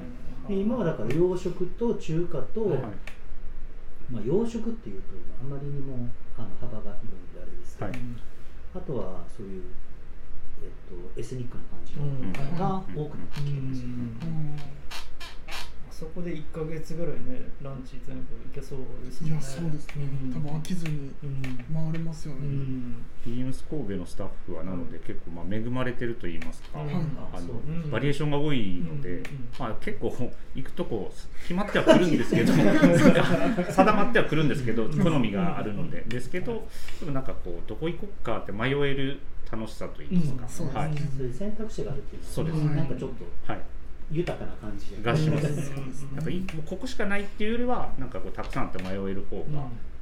[0.51, 2.61] い、今はだから洋食と中華と、
[4.11, 5.09] まあ、洋食っていうと
[5.41, 7.32] あまりにもあの幅が広い
[7.89, 7.99] んで
[8.75, 9.65] あとはそういう、
[10.63, 13.83] えっと、エスニックな感じのが多くなってきてます。
[13.83, 14.83] よね。
[15.93, 18.25] そこで1か月ぐらいねランチ全部い
[18.55, 19.31] けそうですね。
[19.31, 21.11] いやそうですね、うん、多分飽きずに
[21.73, 29.23] 回れますよね、うん、ビームス神戸のスタッフはなので結構まあ恵まれてると言いますか、うん、あのバリエーションが多いので、
[29.59, 30.15] まあ、結構
[30.55, 36.03] 行くとこ決まってはくるんですけど 定まってはくるんですけど好みがあるので。
[36.13, 36.69] ですけど
[37.01, 43.61] でもなんかこうどこ行こうかって迷える楽しさといいますか、はい、そういう選択肢があるっていうそうです、なんかちょっと、はい
[44.11, 45.71] 豊かな感じがします。
[46.15, 49.45] なんかいもうここしかないっていうよりはなんかこうたくさんあって迷える方が、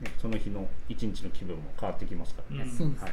[0.00, 2.64] ね、その日の一日の気分も変わってきますから。
[2.64, 2.70] ね。
[2.70, 3.02] そうです。
[3.02, 3.12] はい、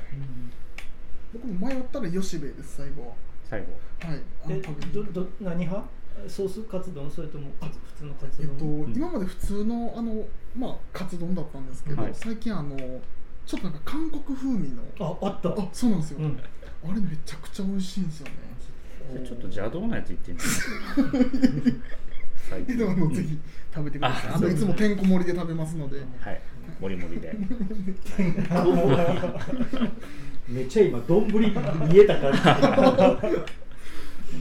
[1.34, 3.10] 僕も迷ったら吉兵衛です最後。
[3.10, 3.13] は。
[3.50, 3.67] 最後。
[4.08, 4.21] はい。
[4.50, 4.62] え
[4.93, 5.88] どど何派？
[6.28, 7.69] ソースカツ丼それとも普
[8.00, 8.82] 通のカツ丼？
[8.82, 10.26] えっと、今まで普通のあの
[10.58, 12.76] まあカツ丼だったんですけど、はい、最近あの
[13.45, 15.50] ちょっとなんか韓国風味のああった。
[15.50, 16.39] あそうなんですよ、うん、
[16.89, 18.34] あれめちゃくちゃ美味しいんですよね
[19.26, 20.39] ちょっと邪道なやつ言ってみ
[22.50, 22.78] 最近。
[22.78, 23.38] でもぜひ
[23.74, 24.32] 食べてください。
[24.34, 26.00] あのいつもてんこ盛りで食べますので。
[26.20, 26.41] はい。
[26.82, 27.36] 盛り盛りで。
[30.48, 32.39] めっちゃ今丼見えた感じ。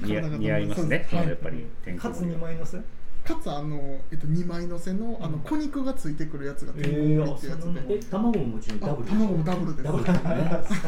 [0.07, 1.66] 似合いますね、やっぱり。
[1.96, 2.79] カツ2枚のせ？
[2.79, 9.85] かつあの、えっと、2枚のせのあの小肉がついてくるやつがてんこ盛りってやつで、え卵ももちろんダブル卵もダブルです。
[9.85, 10.14] ダブルで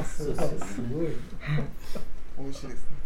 [0.06, 0.28] す
[0.92, 1.08] ごい。
[2.38, 2.97] 美味しいですはい、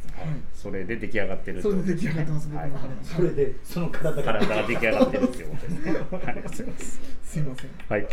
[0.55, 2.71] それで出来上がってるそれで出来上がってます、はい、
[3.03, 5.81] それでその体体が出来上がってるっていうことですね。
[5.85, 6.49] ありがとうございま
[6.79, 7.01] す。
[7.25, 7.71] すいません。
[7.89, 8.09] はい。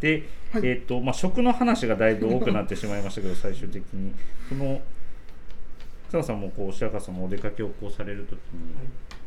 [0.00, 4.14] で、はい、えっ、ー、とまあ食の話がだいぶ多くなってしまいましたけど、最終的に
[4.48, 4.80] その
[6.08, 8.86] 草野さんもこう白川さんもお出かけをこうされるときに、はい、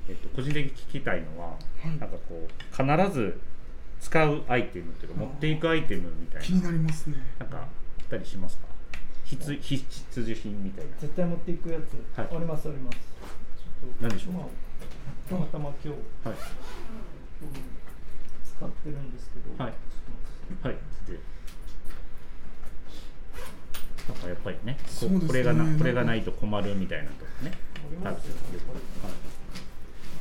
[0.09, 3.39] えっ、ー、と個人的に聞きたいのは、はい、なんかこう必ず
[3.99, 7.17] 使うアイテムっていうか持っていくアイテムみたいな気になりますね。
[7.37, 7.65] なんかあっ
[8.09, 8.70] たりしますか？
[9.37, 10.91] 必必需品みたいな。
[10.99, 12.97] 絶対持っていくやつ、はい、ありますあります。
[14.01, 14.43] 何でしょう、まあ、
[15.29, 16.37] たまたま今日、はい、
[18.57, 19.63] 使ってるんですけど。
[19.63, 19.73] はい。
[20.63, 20.75] はい。
[21.07, 21.19] で
[24.09, 25.19] なんかやっぱりねこね。
[25.27, 27.51] これがなこれがないと困るみたいなとかね。
[28.03, 28.15] あり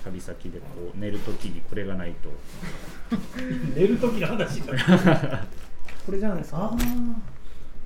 [0.05, 2.31] 旅先でこう寝るときにこれがないと。
[3.77, 4.63] 寝る時の話
[6.07, 6.75] これじゃないですか？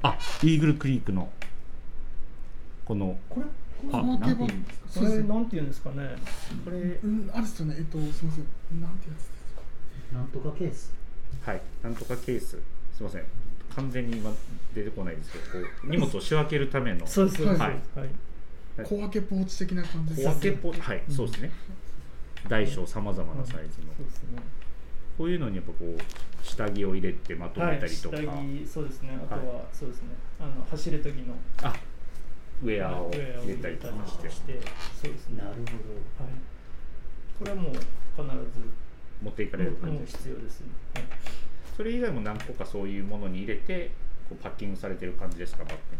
[0.04, 1.30] あイーグルクリークの。
[2.84, 3.18] この。
[3.28, 3.46] これ？
[3.90, 6.16] これなんていうんですかこれなんていうんですかね。
[6.64, 7.76] これ、うん、あれですよね。
[7.78, 8.80] えっとすみません。
[8.80, 9.62] なんてやつですか？
[10.18, 10.92] なんとかケース。
[11.44, 11.62] はい。
[11.82, 12.48] なんとかケース。
[12.50, 12.58] す
[13.00, 13.24] みません。
[13.74, 14.30] 完全に今
[14.74, 17.06] 出てこないですけどこう 荷物を仕分けるための。
[17.06, 17.80] そうですはい、はい、
[18.84, 20.80] 小分けポーチ的な感じです小分けポーチ。
[20.80, 21.50] はい、そうですね。
[22.48, 24.42] 大小さまざまなサイズの、そうですね
[25.16, 29.18] こういうのにやっぱこう下着を入れてまとめたりとか、はい、下着そうですね。
[29.31, 30.09] あとは、そうですね。
[30.40, 31.35] あの走る時の。
[31.62, 31.74] あ
[32.62, 34.31] ウェアを入れたりとかして。
[34.31, 34.61] して。
[35.03, 35.38] そうですね。
[35.42, 36.33] なるほど、はい、
[37.38, 37.85] これはもう必ず。
[39.22, 41.05] 持っていかれる感じ必要ですね、はい、
[41.77, 43.92] それ以外も何個かそういうものに入れて
[44.29, 45.96] こうパッキングされてる感じですかバッグ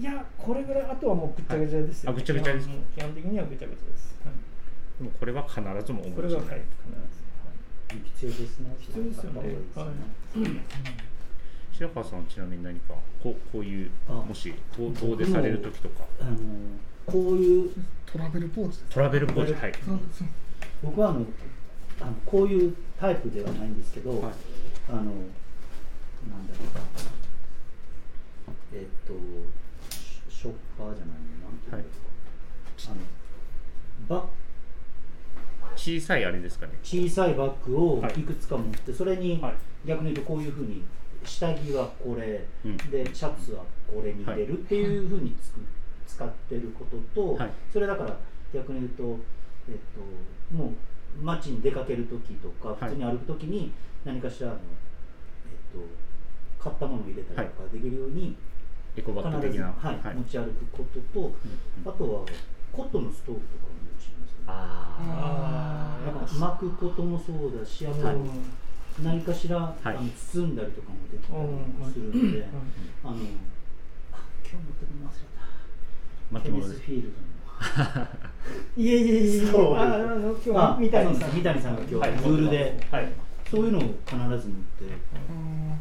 [0.00, 0.12] には？
[0.14, 6.40] いやこれぐらいあとはもうぐちゃぐちゃですよ、ね、あぐちゃぐちゃです基本的にはぐちゃぐちゃです、はい、でもこれは必ずもお持ちない。
[6.40, 7.21] 必ず
[8.14, 8.76] 必要ですね。
[8.80, 9.40] 必要ですよね。
[9.74, 9.88] はい。
[11.72, 16.36] 白川さんちなみに何かこうこういうもし遠出される時とか、あの
[17.06, 17.70] こういう
[18.06, 19.72] トラベルポーチトラベルポーチはい。
[20.82, 21.26] 僕はあの
[22.00, 24.32] あのこういうタイプではないんですけど、はい、
[24.90, 25.22] あのなんだろ
[28.48, 29.12] うえっと
[30.30, 31.48] ショッパーじゃないの？
[31.48, 31.84] なんていうの、はい、
[34.08, 34.26] あのバ
[35.76, 36.72] 小さいあれですかね。
[36.82, 38.22] 小さいバッグをい。
[38.22, 39.42] くつか持って、それに
[39.84, 40.82] 逆に言うとこういうふうに
[41.24, 45.60] 下着はこれ、うん、でシャツはこれに入れるっていうふうにつく、
[46.06, 48.16] 使ってることと、はい、それだから
[48.52, 49.18] 逆に言うと、
[49.68, 49.74] えっ
[50.50, 53.72] と、もう街に出かける時とか普通に歩く時に
[54.04, 54.60] 何かしらの、えっ
[55.78, 58.36] と、買ったものを入れたりとかできるように、
[58.96, 61.34] エコバッグ的な、はい持ち歩くことと、
[61.86, 62.26] あとは
[62.72, 63.72] コットンのストーブとかも
[64.46, 67.96] ああ巻くこともそうだしあと、
[69.02, 72.44] 何かしら、はい、あの包んだりとかもできたりするので、
[73.04, 73.16] あのあ
[74.42, 75.42] 今日持ってくるの忘れた。
[76.32, 77.32] 巻物フィールドの
[78.76, 81.26] いえいえいえあの今日は三谷さ。
[81.28, 83.12] ん三谷さんが今日はプールで、はい、
[83.52, 84.48] そういうのを必ず持って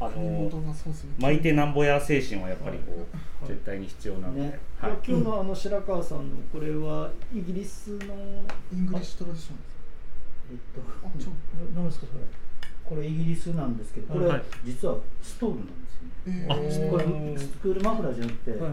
[0.01, 0.51] あの
[1.19, 3.07] 巻いてなんぼや精神はやっぱりこ
[3.45, 4.59] う、絶対に必要なので、ね。
[4.77, 8.13] はい、今日のあの白川さんのこれはイギリスの
[8.73, 9.57] English tradition
[10.51, 11.29] えっとあちょ
[11.73, 12.23] 何ですかそれ？
[12.83, 14.29] これイギリスなんですけどこれ、
[14.65, 17.05] 実はストールなんですよね、えー、これ
[17.39, 18.71] スクールマフラーじゃなくて、はい、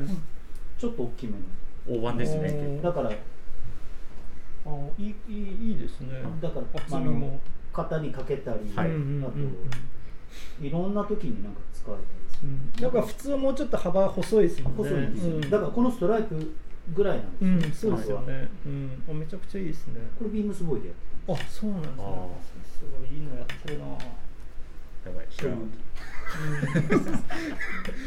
[0.77, 1.39] ちょっと大きめの。
[1.87, 2.81] 大判ですね。
[2.83, 3.15] だからあ
[4.99, 6.21] いいいいいいですね。
[6.43, 7.39] だからあの
[7.85, 14.79] 肩にかけたり、はい、あと、いろんな時になんか使われたりする、うん、なんか普通はもうちょっと幅細いですもんね。
[14.79, 16.55] 細いんですよ、うん、だからこのストライプ
[16.95, 20.01] ぐらいなんですよ、うん、そうですよね、うん、めちゃくちゃいいですね。
[20.19, 21.93] これビームスボーイでやってあそうなんです。
[21.93, 21.99] ね
[22.79, 23.85] すごいいいのやってるな。
[23.87, 23.97] や
[25.15, 25.27] ばい。
[25.31, 25.67] 知らなかっ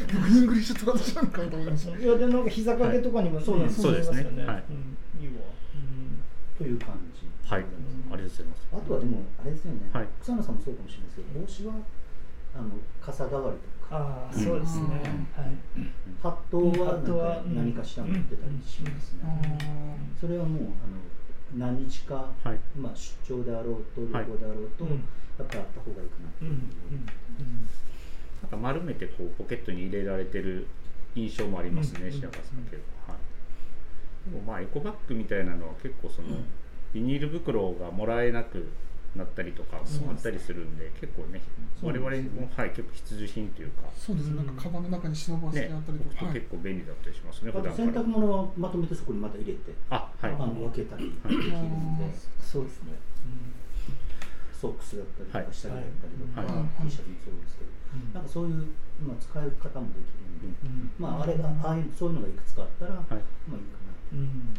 [0.06, 3.80] た English tradition かと思いましたいやでなんか膝掛けとかにもそうなんです。
[3.82, 4.62] ね、はい、そうですね、はい、
[5.20, 5.42] いいわ、
[6.58, 7.84] という感じはい、ありがと
[8.16, 8.64] うございます。
[8.72, 11.84] あとはでもあれですよね、はい、草野さんもそうかもしれないですけど帽子は
[12.56, 13.92] あの傘代わりとか。
[13.92, 14.88] ああそうですね、
[15.36, 15.52] はい、
[16.22, 16.56] ハット
[17.18, 19.58] は何かしら持ってたりしますね、
[20.18, 24.90] それはもうあの何日か、はい、まあ、出張であろうと旅行であろうと、や
[25.44, 26.52] っぱりあった方がいいかなっていう、
[28.40, 30.66] なんか丸めてこうポケットに入れられてる
[31.14, 33.14] 印象もありますね、白川さんけど、は。
[34.26, 36.28] い、でもまあエコバッグみたいなのは結構その、
[36.92, 38.68] ビニール袋がもらえなく
[39.16, 41.40] なったりとかもあったりするんで結構ね
[41.82, 43.82] 我々も、はい、結構必需品というか。
[43.96, 44.28] そうです。
[44.28, 49.74] ねなんかカバンの中に忍ばせてあったりとか、ね、結構便利だったりしますね、はい、洗濯物はまとめてそこにまた入れて。
[49.90, 52.08] あ、はい、あの分けたりできるんで、
[52.40, 52.92] そうですね、
[54.52, 58.66] ソックスだったりとか下着だったりとか、はい、T シャツもそうですけど、なんかそういう、
[59.04, 60.56] まあ、使い方もできるんで、
[60.98, 63.20] まああれがああいうそういうのがいくつかあったら、まあいいか
[63.52, 64.56] な、うん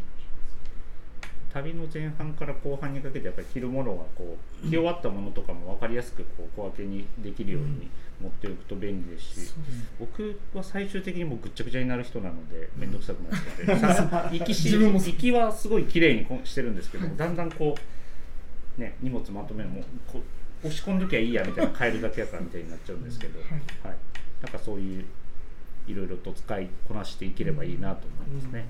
[1.54, 7.90] 旅の前半から後半にかけてやっぱり着るものがこう着終わったものとかも分かりやすくこう小分けにできるように
[8.22, 9.54] 持っておくと便利ですし、
[10.00, 17.76] 僕は最終的にもうぐっちゃぐちゃになる人なので面倒くさくなってて行きし行きはすごい綺麗にしてるんですけどだんだんこ
[18.78, 20.22] うね荷物まとめもこ
[20.64, 23.50] う押し込んどきゃいいやみたいな変えるだけやからみたいになっちゃうんですけど、はい、
[24.42, 25.06] なんかそういう
[25.88, 28.66] いろいろと使いこなしていければいいなと思いますね。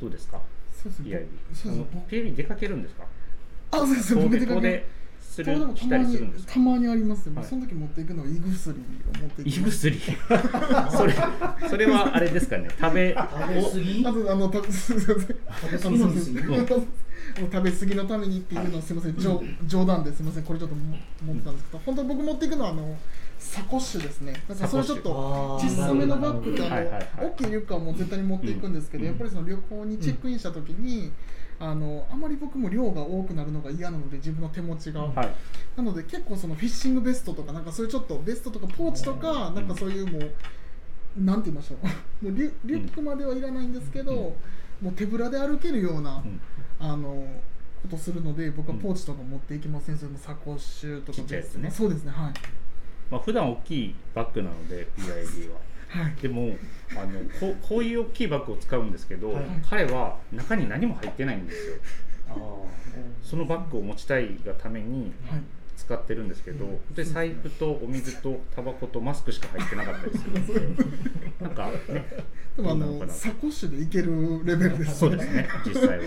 [0.00, 0.40] どうですか？
[0.72, 1.26] そうですね。
[1.54, 2.06] そうですね。
[2.08, 3.04] PAB 出かけるんですか？
[3.72, 4.14] あそうです。
[4.14, 4.86] 僕出かけ
[5.20, 5.74] する。
[5.74, 10.00] 来たりするんですたまにありますよ、はい、その時持っていくのは胃薬を持っていく胃薬？
[10.90, 11.14] それ
[11.68, 12.68] それはあれですかね？
[12.80, 14.06] 食べ食べ過ぎ？
[14.06, 15.18] あとあのた すみません。
[15.18, 16.66] 食べ過ぎの
[17.52, 20.44] 食べ過ぎのためにっていうのはすみません、冗冗談ですみません。
[20.44, 22.96] これちょっと持ってたんですけど本当僕持っていくのはあの
[23.46, 24.32] サコッシュですね。
[24.48, 25.10] だからそれちょっと
[25.60, 26.68] 小さめのバッグってあ
[27.22, 31.12] の、大きいリュックはもう絶対に持っていくんですけど、やっぱりその旅行にチェックインした時に、
[31.58, 35.28] あのあまり僕も量が多くなるのが嫌なので自分の手持ちが、はい、
[35.74, 40.32] なので結構そのフィッシングベストとかなんかそういうちょっとベストとかポーチとか、なんかそういうもう
[41.16, 41.86] なんて言いましょう。
[42.26, 44.12] もうリュックまではいらないんですけど、
[44.82, 46.22] もう手ぶらで歩けるような、
[46.78, 47.26] あの
[47.82, 51.70] ことするので僕はポーチとか持っていきません、そのサコッシュとかですね。
[51.70, 52.32] そうですねはい
[53.10, 55.58] まあ普段大きいバッグなので PID は。
[55.88, 56.56] はい、でも
[56.90, 61.74] あのここういう大きいバッグを使うんですけど、はい、彼は中に何も入ってないんですよ。
[62.28, 62.34] あ
[63.22, 65.12] そのバッグを持ちたいがために
[65.76, 70.84] 使ってるんですけど、はい、で財布とお水とタバコとマスクしか入ってなかったりするんで
[71.40, 76.04] なんかねでもあのサコッシュでいけるレベルです、ね、そうですね実際は。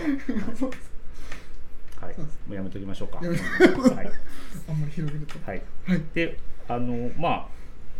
[2.00, 3.18] はい、もうやめときましょうか。
[3.18, 5.38] はい、あんまり広げると。
[5.44, 5.62] はい。
[5.84, 6.38] はい、で、
[6.70, 7.46] あのまあ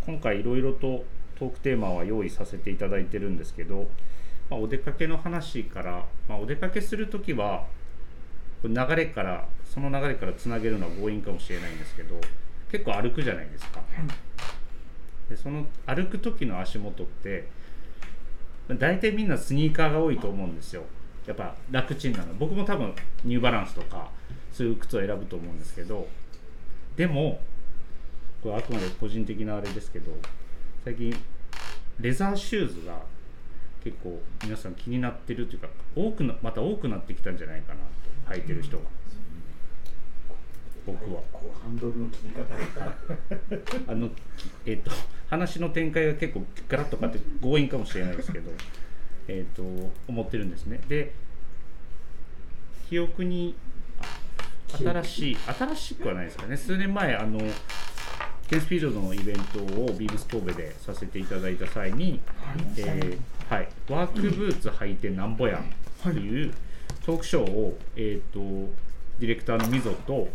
[0.07, 1.05] 今回いろいろと
[1.37, 3.89] トークテーマは用意させていただいてるんですけど、
[4.49, 7.67] まあ、お出かけの話から、まあ、お出かけする時は
[8.63, 12.21] 流れからその流れからつなげるのは強引かもしれないんですけど
[12.71, 13.83] 結構歩くじゃないですか。
[15.29, 17.49] でその歩く時の足元って
[18.69, 20.85] 大体みんなスニーカーが多いと思うんですよ。
[21.27, 24.11] やっぱ楽ちんなの僕も多分ニューバランスとか
[24.53, 26.07] そういう靴を選ぶと思うんですけど
[26.97, 27.41] でも
[28.42, 30.12] これあくまで個人的なあれですけど
[30.85, 31.14] 最近
[32.00, 33.00] レザーシューズが
[33.85, 38.85] 結構皆さん気になってるというか多くなまた多くなってきたんじゃないかなと履いてる人が、
[40.87, 41.20] 僕は。
[41.62, 44.11] ハンドルの切り方 あの
[44.64, 44.90] えっ、ー、と
[45.29, 48.50] 話の展開が結構ガラッと変わって強引かもしれないですけど
[49.29, 50.80] えっ、ー、と思ってるんですね。
[50.88, 51.12] で
[52.88, 53.55] 記憶に
[54.68, 56.57] 新しい新しくはないですかね。
[56.57, 57.41] 数年前あの
[58.51, 62.20] ケンスフィールドのイベントをビームス神戸でさせていただいた際に、
[62.76, 65.62] えーはい、ワークブーツ履いてなんぼやんっ
[66.03, 66.53] ていう
[67.07, 68.40] トークショーを、えーと、
[69.20, 70.26] ディレクターの溝と,、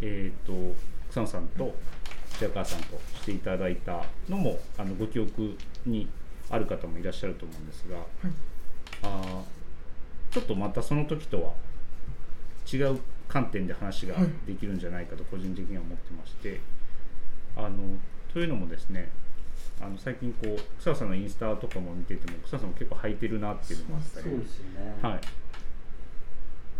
[0.00, 0.74] えーと、
[1.10, 1.74] 草野さんと
[2.38, 5.54] 白川さんとしていただいたのもあのご記憶
[5.84, 6.08] に
[6.48, 8.06] ある方もいらっしゃると思うんですが、はい、
[9.02, 9.42] あ
[10.30, 11.52] ちょっとまたその時とは
[12.72, 12.98] 違う
[13.28, 14.16] 観点で話が
[14.46, 16.77] できるんじゃないかと個人的には思ってまして。
[17.58, 17.76] あの
[18.32, 19.10] というのもですね
[19.80, 24.30] あの最近こう草さんのインスタとかも見てても草さんも結構履いてるなっていうのもあったり。
[24.30, 25.20] そうですよね、はい、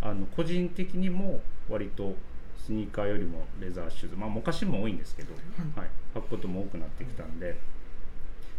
[0.03, 2.15] あの個人的にも割と
[2.57, 5.35] スニーカーよりもレザーシューズまあモカシンも多いんですけど、
[5.75, 7.57] はい、履くことも多くなってきたんで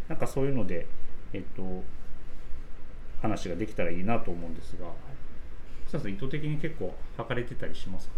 [0.08, 0.86] なんかそういうので
[1.32, 1.84] えっと
[3.22, 4.86] 話ができたらいいなと思うんですが
[5.86, 8.14] 草さん意図的に結構履かれてたりしますか？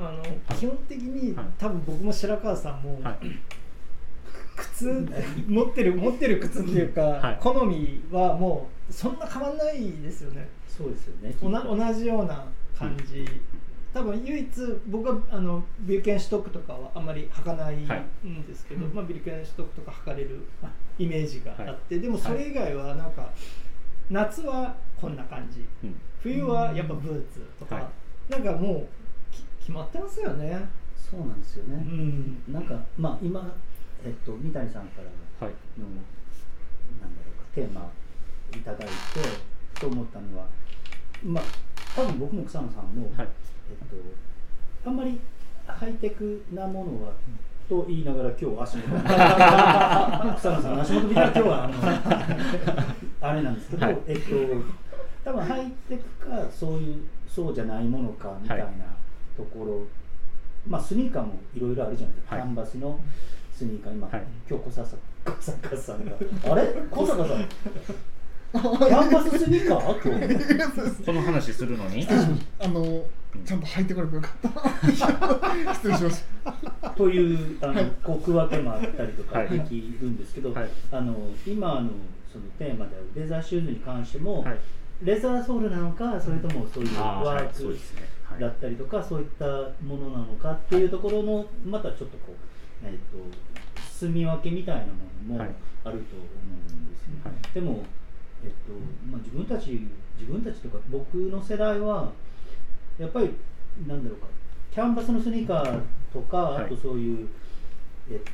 [0.00, 3.16] あの基本的に、はい、多分僕も白川さんも、はい、
[4.56, 5.06] 靴
[5.46, 10.48] 持ってる持ってる靴っていうか、はい、好みはもうそんな変わんないですよね。
[10.66, 12.46] そうですよね同じような
[12.78, 13.26] 感じ、うん、
[13.92, 14.48] 多分唯一
[14.86, 20.46] 僕はあのビルケンシュトックとかはあんまり履かないんですけど、まあ、ビルケンシュトックとか履かれる
[20.98, 23.28] イメージがあって、でもそれ以外はなんか、
[24.08, 28.88] 夏はこんな感じ、うん、冬はやっぱブーツとか、はい、なんかもう
[29.70, 30.68] 決まってますよね。
[31.10, 33.52] そうなんですよね、うん、なんかまあ今
[34.04, 35.10] えっと三谷さんからの、
[35.40, 37.90] はい、なんだろうかテーマ
[38.56, 38.90] いただいて
[39.80, 40.46] と思ったのは
[41.24, 41.44] まあ
[41.96, 43.28] 多分僕も草野さんも、はい、
[43.70, 45.18] えっとあんまり
[45.66, 47.12] ハイテクなものは
[47.68, 49.02] と言いながら今日足元
[50.38, 51.74] 草野さん足元見たら今日はあの
[53.28, 54.30] あれなんですけど、はい、えっと
[55.24, 58.66] 多分ハイテクかそういうそうじゃないものかみたいな
[59.40, 59.86] ところ、
[60.68, 63.00] まあスニーカーもいろいろあるじゃないですか、キャンバスの
[63.54, 63.92] スニーカー。
[63.92, 66.12] 今、今日小坂さん小坂さんが。
[66.52, 66.74] あれ？
[66.90, 67.48] 小坂さん。
[68.52, 71.04] キャンバススニーカー？
[71.04, 72.06] こ の話するのに？
[72.58, 73.04] あの
[73.44, 75.72] ちゃんと入ってこればよかった。
[75.74, 76.22] 失礼しまし
[76.82, 81.14] たというあの、はい、分けもあったりとかできるんですけど、はい、あの
[81.46, 81.90] 今の
[82.30, 84.58] そのテーマであるレザーシューズに関しても、はい、
[85.02, 87.78] レザーソールなのかそれともそういうワーク
[88.38, 89.44] だったりとか、そういった
[89.82, 92.34] ものなのかっていうところのまたちょっとこう、
[92.84, 95.52] えーと、住み分けみたいなものもある
[95.82, 97.38] と思うんですよね。
[97.54, 97.84] でも
[98.42, 98.72] えっと
[99.10, 99.86] まあ、自分たち
[100.18, 102.10] 自分たちとか僕の世代は
[102.98, 103.30] やっぱり
[103.86, 104.26] なんだろうか
[104.72, 105.80] キャンバスのスニーカー
[106.12, 107.28] とか、はい、あとそういう、
[108.10, 108.30] えっと、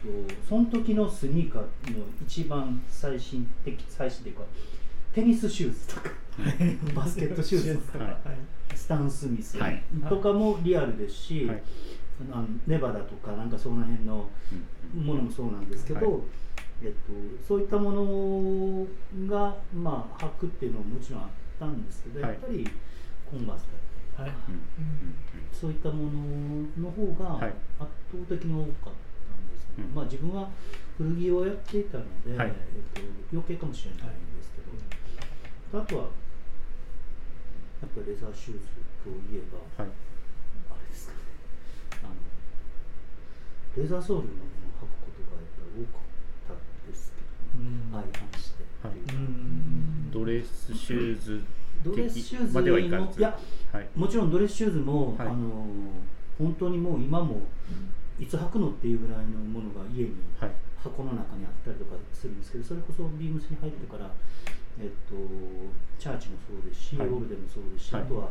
[0.48, 1.62] その時のスニーカー
[1.98, 4.42] の一番最新的最新的か
[5.12, 6.10] テニスシューズとか
[6.94, 8.16] バスケットシューズとか、はい、
[8.74, 9.58] スタン・スミス。
[10.08, 11.62] とかもリアルですし、はい、
[12.32, 14.28] あのネバダとかなんかその辺の
[14.94, 16.24] ものもそうなんですけど、
[16.82, 16.94] えっと、
[17.46, 18.86] そういったもの
[19.28, 22.68] が、まあ、履くっていうのももちろんあったんですけど、やっぱり
[23.30, 23.62] コンバース
[24.16, 24.56] だったりとか、はい。
[25.52, 26.10] そういったもの
[26.78, 27.52] の方が圧
[28.12, 30.48] 倒的に多かったんですけど、まあ、自分は
[30.96, 32.54] 古着をやっていたので、はい、えっ
[32.94, 33.00] と、
[33.32, 34.60] 余計かもしれないんですけ
[35.76, 36.04] ど、あとは
[37.82, 38.66] やっぱりレザーシューズ
[39.04, 41.20] といえば、はい、あれですかね。
[42.04, 42.14] あの
[43.82, 46.08] レザーソールのものを履くことがやっぱり多かっ
[46.48, 46.58] た
[47.92, 48.64] 相反して。
[50.12, 51.42] ドレスシューズ
[51.84, 53.20] ドレスシューズまではいかず。
[53.20, 53.38] いや、
[53.72, 55.66] はい、もちろんドレスシューズも、はい、あの
[56.38, 57.42] 本当にもう今も
[58.18, 60.50] いつ履くのっていうぐらいのものが家に、はい、
[60.82, 64.10] 箱の中にあったりとかするんですけどそれこそビームスに入ってから、
[64.78, 65.14] えっと、
[65.98, 68.28] チャーチもそうですし、はい、オールデンもそうですし、あとは、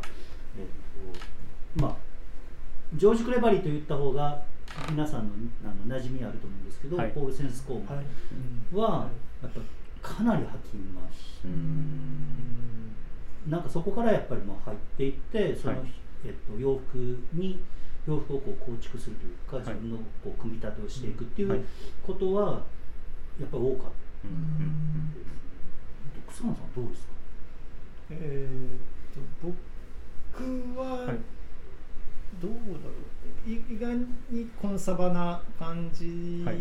[0.58, 0.66] えっ
[1.76, 1.96] とまあ、
[2.94, 4.44] ジョージ・クレバリーといった方が
[4.90, 5.34] 皆さんの
[5.64, 9.08] あの馴染みあると思うんですけど、はい、ポール・センスコーンは
[9.42, 9.60] やっぱ
[10.16, 11.48] かなり履きます、
[13.50, 15.92] なんかそこからやっぱりもう入っていってその、はい、
[16.26, 16.98] えっと、洋服
[17.34, 17.60] に
[18.08, 21.66] 洋服をこう構築するというか自分のこう組み立てをしていくっていう
[22.06, 22.62] ことは
[23.40, 23.92] やっぱり多かっ
[24.22, 25.14] た、うん
[26.36, 27.14] 草野さんどうですか？
[28.12, 28.80] えー、っ
[29.14, 31.18] と僕は、はい
[32.42, 32.60] どうだろ
[33.48, 33.96] う意外
[34.30, 36.58] にコンサバな感じで、はい、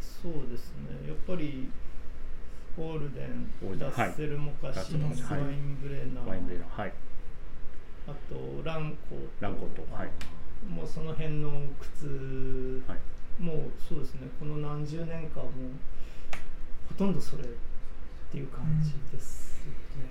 [0.00, 1.08] そうですね。
[1.08, 1.68] やっぱり
[2.76, 6.28] ゴールデンダッセルモカシノ、スワインブレナー、
[6.68, 6.92] はい、
[8.06, 10.10] あとランコランコと、はい、
[10.70, 13.56] もうその辺の靴、はい、もう
[13.88, 14.28] そうですね。
[14.38, 15.50] この何十年間も
[16.88, 17.42] ほとんどそれ
[18.28, 19.62] っていう感じです
[19.96, 20.04] ね、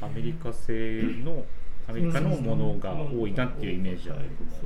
[0.00, 1.44] うん、アメリカ製の
[1.88, 4.60] アメリカのものが多いなっていうイメージはあります。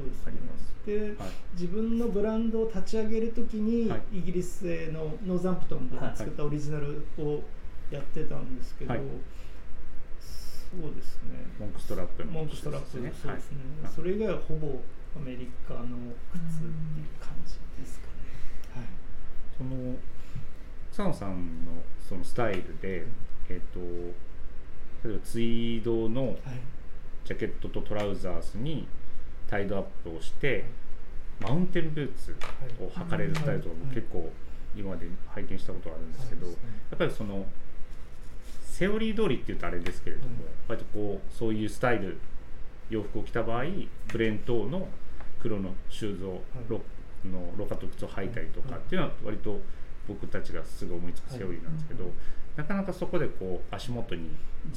[0.86, 1.14] で、はい、
[1.54, 7.42] 自分のブランドを立ち上げるときに、はい、イギリス製のノーザンプトンで作ったオリジナルを
[7.90, 11.46] やってたんですけど、はい、そうですね。
[11.58, 13.38] モンクストラップの、モンクストラップそうですね、
[13.94, 14.78] それ以外はほぼ
[15.16, 18.12] アメリカの靴っていう感じですかね、
[18.74, 18.84] はい、
[19.56, 19.96] その
[20.92, 21.72] 草野さんの
[22.08, 23.06] そのスタイルで、
[23.48, 23.80] えっ、と
[25.08, 26.36] 例えばツイードの
[27.24, 28.86] ジャケットとトラウザースに
[29.48, 30.64] タイドアップをして
[31.40, 32.36] マウンテンブーツ
[32.80, 34.30] を履かれるスタイルとかも結構
[34.76, 36.52] 今まで拝見したことあるんですけど、や
[36.94, 37.46] っぱりその
[38.64, 40.28] セオリー通りっていうとあれですけれども、
[40.68, 42.18] 割とこうそういうスタイル
[42.90, 43.64] 洋服を着た場合
[44.08, 44.88] プレーントの
[45.40, 46.80] 黒のシューズをロ,、
[47.24, 49.60] のロカト靴を履いたりとかっていうのは割と
[50.08, 52.10] 僕たちがすぐ思いつくセオリーなんですけど、
[52.56, 54.30] なかなかそこでこう足元に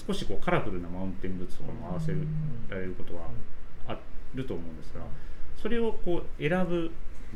[0.06, 2.14] 少しこうカラフルなマウンテンブーツとかも合わせ
[2.70, 3.24] られることは
[3.88, 3.98] あ
[4.34, 5.02] ると思うんですが
[5.62, 6.92] それをこう選ぶ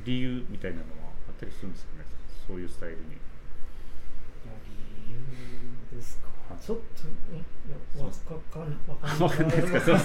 [0.06, 0.88] 理由みたいなのは
[1.30, 2.06] あったりするんですかね？
[2.48, 3.02] そういうスタイルに。
[3.08, 3.12] 理
[5.94, 6.32] 由ですか？
[6.60, 7.12] ちょっと、い
[7.72, 8.62] や、わかかん、
[9.24, 9.80] わかんないですか。
[9.82, 9.96] そう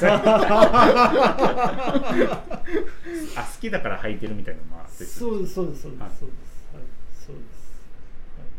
[3.37, 5.05] あ、好きだから履いてるみたいなのもあって。
[5.05, 6.65] そうです、そうです、そうです、そうです。
[6.75, 6.83] はい、
[7.15, 7.56] そうです。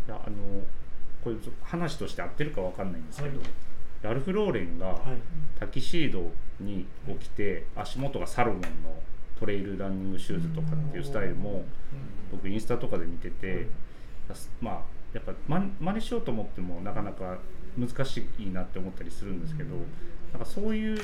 [0.07, 0.35] いや、あの、
[1.23, 3.39] これ話として合ってるかわかんないんですけど。
[4.01, 4.99] ラルフ・ローレンが
[5.59, 8.67] タキシードに起きて足元がサロモンの
[9.39, 11.63] トレイルランニングシューズとかっていうスタイルも
[12.31, 13.67] 僕インスタとかで見てて
[14.61, 14.81] まあ
[15.13, 17.37] やっぱ真似しようと思ってもなかなか
[17.77, 19.75] 難しいなって思ったりするんですけど、
[20.31, 20.97] なんかそういう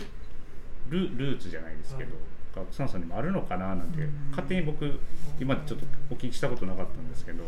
[0.90, 2.16] ルルーツじゃないですけど、
[2.56, 4.00] はい、草野さんにもあるのかななんて、
[4.32, 5.00] 勝手に僕
[5.40, 7.44] 今までちょっとお聞きしたことなかったんですけど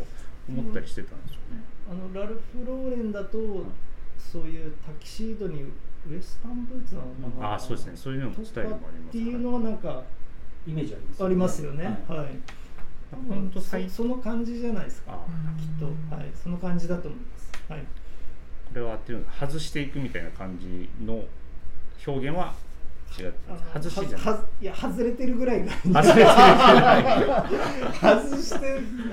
[0.48, 1.64] 思ったりしてたんですよね。
[1.90, 3.38] あのラルフ・ローレンだと、
[4.18, 5.68] そういうタキシードにウ
[6.14, 7.92] エスタンブーツなのかなあそうですね。
[7.96, 9.08] そういうのスタイルもあります。
[9.08, 10.02] っていうのはなんか
[10.66, 12.04] イメージあります、ね、ありますよね。
[12.08, 12.28] はい、はい。
[13.28, 15.12] 本当そその感じじゃないですか。
[15.58, 17.86] きっと、はい、その感じだと思います、はい、こ
[18.74, 21.24] れはっていうの外していくみたいな感じの
[22.04, 22.54] 表現は
[23.18, 23.34] 違う。
[23.74, 24.38] 外しじゃない。
[24.60, 26.24] いや外れてるぐらいが外れてる。
[26.24, 27.02] ぐらい
[27.92, 28.66] 外して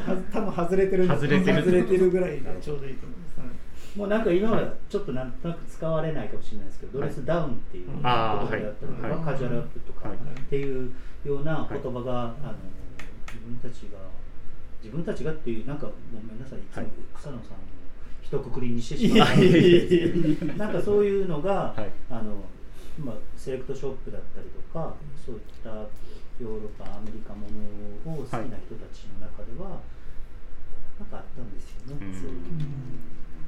[0.05, 1.61] は多分外れてる外れてる。
[1.61, 10.13] 外れてるぐらいがちょうどいいと思います、はい、もうなんか今はちょっとなんとなく使われないかもしれないですけど、ドレスダウンっていう言葉であったりとか、はい、カジュアルアップとかっ
[10.49, 12.53] ていうような言葉が、あの
[13.27, 13.99] 自分たちが
[14.81, 16.83] 自分たちがっていうなんかごめんなさいいつも
[17.15, 17.57] 草野さんを
[18.21, 20.57] 一括りにしてしまう。
[20.57, 22.43] なんかそういうのが、はい、あの
[22.99, 25.69] まあ、セレクトショップだったりとかそういった
[26.37, 27.47] ヨーロッパアメリカも
[28.05, 29.81] のを好きな人たちの中では、は
[31.01, 32.13] い、なんかあったんですよね、うん、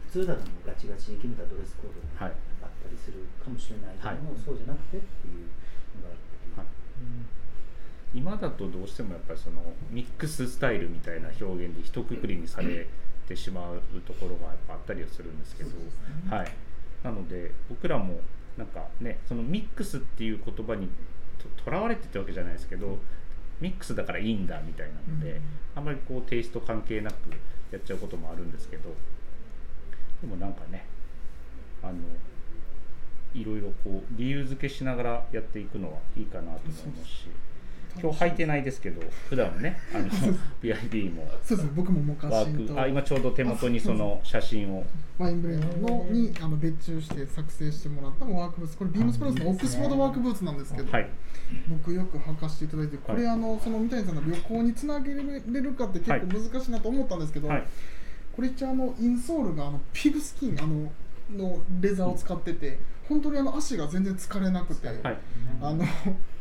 [0.09, 5.49] 普通だとガチガチに決めたドレスコードがあったりするかもしれないけども、はい、そうじゃなくてっていう
[6.01, 6.15] のが
[6.57, 6.71] あって。
[7.01, 7.45] うん
[8.15, 12.87] 今だとどうしてもやっぱりそのミックススタイルみたいな表現で一括りにされ
[13.27, 15.71] てしまうところがやっぱあったりはするんですけど、
[16.33, 16.51] はい、
[17.03, 18.21] なので僕らも
[18.57, 20.89] なんかねそのミックスっていう言葉に
[21.63, 22.97] とらわれてたわけじゃないですけど
[23.59, 25.39] ミックスだからいいんだみたいなので、
[25.75, 27.15] あんまりこうテイスト関係なく
[27.71, 28.93] やっちゃうこともあるんですけど
[30.21, 30.85] でもなんかね
[31.81, 31.93] あの
[33.33, 37.27] いろいろこう理由付けしながらやっていくのはいいかなと思いますし。
[38.01, 40.07] 今日履いてないですけど普段ねあの
[40.61, 41.27] PIB も。
[41.43, 42.79] そうです僕もモカシンと。
[42.79, 44.83] あ今ちょうど手元にその写真を。
[45.17, 48.77] ワインブレンドのにあの別注して作成してもらったワークブーツ。
[48.77, 51.09] これビームスプラスのオックスフォードワークブーツなんですけど、はい、
[51.69, 55.21] 僕よく履かせていただいてこれ、あのその三谷さんの旅行につなげれ
[55.61, 57.63] るかって結構難しいなと思ったんですけど、はい、
[58.35, 60.91] これ一応あのインソールがあのピグスキンあの
[61.31, 62.77] のレザーを使ってて
[63.07, 64.99] 本当にあの足が全然疲れなくて、はい、
[65.61, 65.83] あの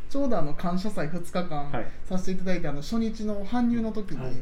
[0.09, 4.33] ちょうどあの感謝祭2日間させていただいて、あの初日の搬入の時に、はい、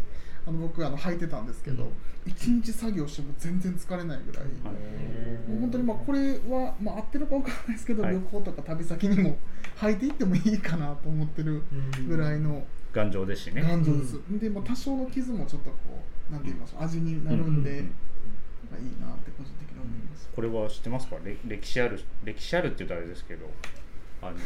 [0.48, 1.88] あの僕あの履いてたんですけど、う
[2.30, 9.38] ん、1日作業しても全然疲れないぐらい、もう本当にまあこれは、まあ、合ってるか分からないですけど、はい、旅行とか旅先にも
[9.78, 11.64] 履いていってもいいかなと思ってる
[12.08, 12.64] ぐらいの。
[12.92, 13.64] 頑丈ですしね。
[13.64, 15.78] 頑丈です、うん、で、まあ、多少の傷もちょっとこ
[16.30, 17.90] うなんて言いましょう味になるんで、いいなっ
[19.18, 20.30] て個人的に思います。
[20.36, 21.16] これは知ってますか？
[21.48, 23.50] 歴史ある歴史あるって言ったらあれですけど
[24.22, 24.38] あの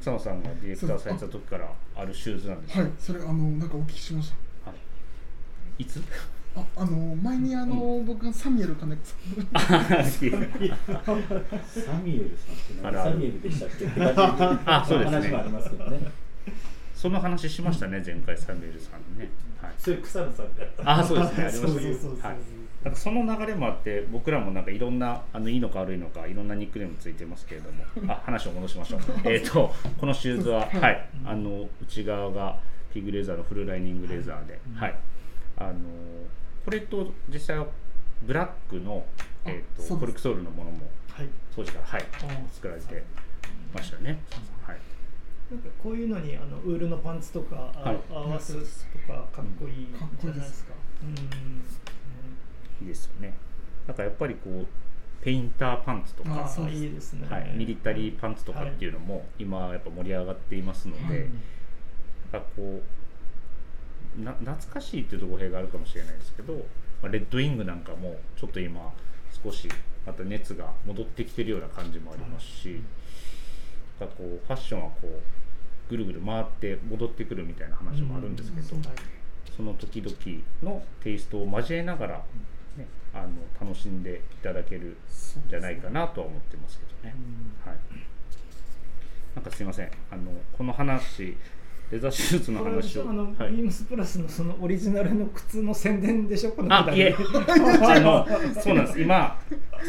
[0.00, 4.30] 草野さんがディレクターされた時からあるシューズなんですはいそれあのなんかお聞きしまし
[4.64, 4.70] た。
[4.70, 4.76] は
[5.78, 5.82] い。
[5.82, 6.02] いつ？
[6.56, 9.16] ああの前にあの、うん、僕がサミュエル金子さん
[9.52, 9.66] サ
[10.22, 10.36] ミュ
[12.16, 13.86] エルさんって何サミュエルでしたっけ
[14.64, 15.16] あそうですね。
[15.18, 16.10] 話もありますけどね。
[16.94, 19.28] その話しましたね、前回サミュエルさんね。
[19.60, 20.46] はい、それ草野さん
[20.82, 22.28] あ、そうですね、ありました。
[22.28, 22.36] はい。
[22.86, 29.00] なんかその流れもあって僕らもなんかいろんなあのいいのか悪いのかいろんなニックネームついてますけれども あ話を戻しましょう。
[29.28, 32.56] えっとこのシューズは、はい、あの内側が
[32.94, 34.94] ピグレザーのフルライニングレザーで、はい、
[35.56, 35.80] あの
[36.64, 37.66] これと実際は
[38.22, 39.04] ブラックの、
[39.44, 40.78] えーと、コルクソールのものも
[41.56, 42.04] 当時から、はい、
[42.52, 43.02] 作られて
[43.74, 44.20] ましたね。
[44.62, 44.76] はい。
[45.50, 49.88] なんかこういうのにあのウールのパンツとか、はい、合わすとかかっこいい
[50.20, 50.74] じゃないですか。
[51.02, 51.85] うんいい
[52.84, 53.34] ですよね。
[53.86, 54.66] なんかやっぱりこう
[55.22, 61.26] ペインターパンツとかいいですね、はい、ミリタリーパンツとかっていうのも今やっぱ盛り上がっていますので、やっ
[62.32, 62.82] がこ
[64.18, 66.54] うな懐かしいっていうと語弊があるかもしれないですけど、
[67.02, 68.92] まあ、レッドウィングなんかもちょっと今
[69.44, 69.68] 少し
[70.06, 72.80] また熱が戻ってきてるような感じもありますし、
[74.00, 75.20] がこうファッションはこう
[75.90, 78.76] ぐるぐる回って戻ってくるみたいな話もあるんですけど、
[79.56, 80.14] その時々
[80.62, 82.22] のテイストを交えながら、ね、
[83.16, 84.96] あの楽しんでいただけるん
[85.48, 87.14] じゃないかなとは思ってますけどね。
[87.64, 87.76] はい、
[89.34, 89.90] なんかすいません。
[90.10, 91.36] あのこの話
[91.90, 96.52] レザー手術の話をあの、はい、ビームスプラスのそのオリジナルの靴の宣伝でしょ？
[96.52, 97.14] このあいえ。
[97.16, 98.26] あの
[98.60, 99.00] そうなんです。
[99.00, 99.40] 今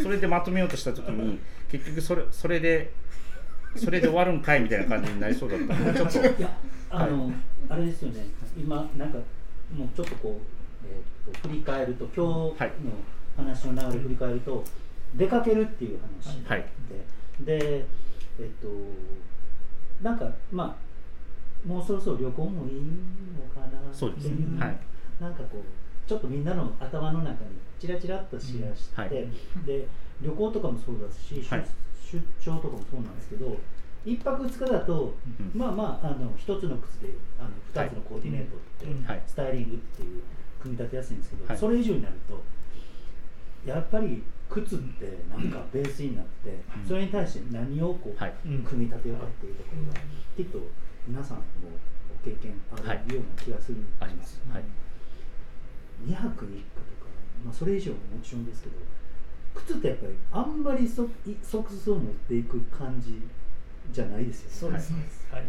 [0.03, 2.93] それでまとめようとした時に結局それそれで
[3.75, 6.19] それで終わるんかいみたいな感じになりそうだったのでちょっと。
[6.39, 6.57] いや
[6.89, 7.33] あの、はい、
[7.69, 8.25] あれですよね。
[8.55, 9.17] 今なんか
[9.75, 10.39] もうちょっとこ
[10.83, 12.19] う、えーと、振り返ると今日
[12.85, 12.93] の
[13.37, 14.63] 話の流れ振り返ると、
[15.15, 16.65] 出かけるっていう話で、はい、
[17.41, 17.85] で
[18.39, 18.67] えっ、ー、と
[20.01, 24.79] なんかまあもうそろそろ旅行もいいのかなそうですね、はい、
[25.19, 29.09] なんかこうちょっとみんなの頭の中にチラチラっとしらして、うんはい、
[29.65, 29.87] で
[30.21, 31.65] 旅行とかもそうだし、はい、
[32.11, 33.57] 出張とかもそうなんですけど
[34.05, 35.15] 1泊2日だと、
[35.53, 37.09] うん、まあまああの1つの靴で
[37.39, 38.59] あの2つのコーディネートっ
[39.05, 40.21] て、はい、スタイリングっていう
[40.61, 42.41] 組み立てやすいんですけど、はい、それ以上になると
[43.67, 48.33] やっぱり靴ってなんかベースになって、うん、それに対して何をこう、はい、
[48.65, 49.99] 組み立てようかっていうところが、
[50.35, 50.59] きっと
[51.05, 51.43] 皆さんも
[52.23, 53.91] ご経験あるような気がするんで
[54.25, 54.63] す、はいはい、
[56.05, 57.11] 2泊3日とか、
[57.43, 58.75] まあ、それ以上ももちろんですけど
[59.55, 61.09] 靴ってやっぱりあんまりソ
[61.43, 63.21] ソックスを持っていく感じ
[63.91, 64.55] じゃないですよね。
[64.55, 64.97] そうですね。
[65.31, 65.41] はい。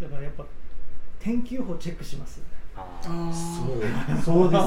[0.00, 0.44] うん、だからやっぱ
[1.20, 2.42] 天気予報チェックします。
[2.42, 2.61] ああ、
[3.02, 4.58] そう、そうで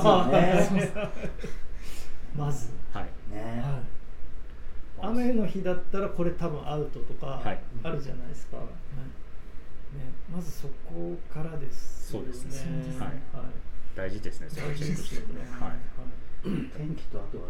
[0.63, 1.11] すよね。
[2.35, 5.07] まず、はい、ね、はい。
[5.09, 7.41] 雨の日だったらこれ多分アウトとか
[7.83, 8.57] あるじゃないですか。
[8.57, 8.71] はい、ね、
[10.33, 12.99] まずそこからです、ね、そうですね。
[12.99, 13.07] はい。
[13.09, 13.19] はい、
[13.95, 14.49] 大事ですね。
[14.49, 15.39] それチェックしてね。
[15.59, 15.71] はい。
[16.77, 17.45] 天気とあとは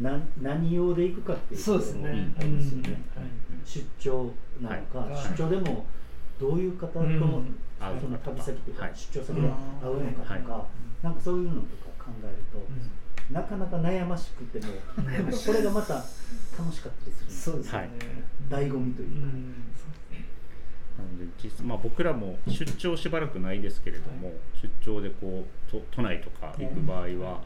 [0.00, 3.02] な何用で行くかっていうそうですね、ありますよね、
[3.64, 5.86] 出張なのか、出張でも
[6.40, 10.66] どういう方と、その旅先というか、出張先で会うのかとか、
[11.02, 14.72] なんかそういうのとか考えると、なかなか悩ましくても、
[15.46, 17.30] これがまた楽しかったりする。
[17.30, 17.90] そうですね、
[18.50, 19.26] 醍醐味というか。
[20.96, 24.32] なので実まあ、僕らも出張しばらくないですけれども、
[24.62, 27.42] 出張でこう都都内とか行く場合は、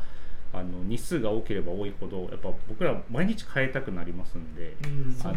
[0.53, 5.37] あの日数が多ければ多いほどやっぱ僕ら毎日変えたくなりますんで、うん、あの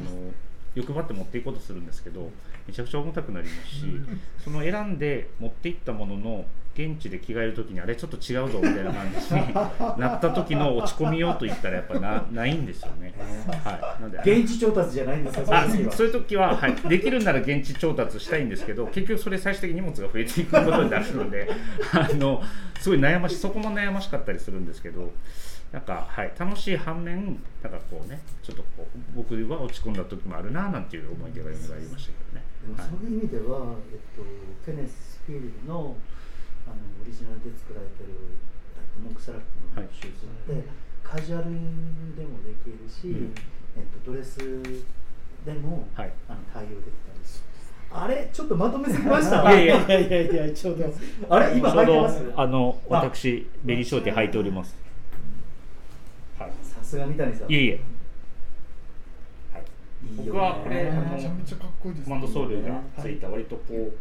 [0.73, 2.29] 欲張って持っていこうとするんですけど
[2.67, 9.53] めちゃくちゃ重たくなりますし、うん、その選んで持っていったものの現地で着替える時にあれちょっと違うぞみたいな感じに
[9.99, 13.13] なった時の落ち込みようと言ったらやっぱなないんですよね。
[13.63, 21.49] はい、なんで現地調達じゃないんですかそういう時は、はい、できるなら現地調達したいんですけど 結局それ最終的に荷物が増えていくことになるので
[21.93, 22.41] あの
[22.79, 25.11] すごい悩ましそこも悩ましかったりするんですけど。
[25.71, 32.50] なんか、はい、楽しい反面なんかこうねちょっとこう僕は落ち込んだ時もあるななんていう思い出が蘇りましたけどね。
[32.61, 34.21] でもそういう意味では、えっと、
[34.65, 35.95] ケネス・フィールドの
[36.67, 38.13] あのオリジナルで作られてる
[39.03, 40.63] モンクサラックのシューズって、はい、
[41.03, 43.33] カジュアルでもできるし、うん、
[43.75, 47.39] えっと、ドレスでも、はい、あの対応できたりす。
[47.39, 47.45] る。
[47.93, 49.41] あれちょっとまとめすぎました？
[49.59, 50.85] いやいやいやいやちょうど。
[51.35, 52.23] あれ今履いてます？
[52.37, 54.77] あの私ベリーショーティ履いております。
[56.37, 56.47] さ
[56.83, 57.51] すが三谷さん。
[57.51, 57.81] いえいえ
[60.17, 63.93] 僕はこれ、めちゃめちゃかっこいいです、コマンドソールがついた割とこう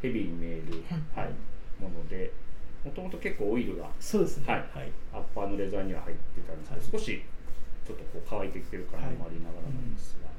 [0.00, 0.82] ヘビーに見える、
[1.14, 1.30] はい。
[1.82, 2.30] もので
[2.84, 7.22] もともと結構オイルがそうですね、はいはい、アッパーのレザーには入ってたんですけど、少し
[7.86, 10.30] ちょっとこう乾いてきてる感じもありながらなんですが、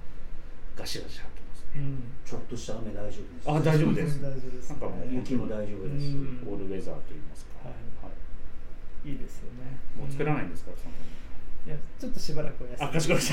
[0.75, 1.83] ガシガシ履けますね、
[2.23, 3.51] ちょっとした雨大丈夫です。
[3.51, 4.21] あ大丈夫です。
[4.23, 6.07] 大丈夫ですなんかもう雪も大丈夫です。
[6.07, 6.15] し、
[6.47, 7.75] オールウェザーと言いますか、はい。
[8.03, 9.79] はい、いいですよね。
[9.99, 10.95] もう作らないんですか、その
[11.65, 12.85] いやちょっとしばらくお休み。
[12.85, 13.25] あかしこまり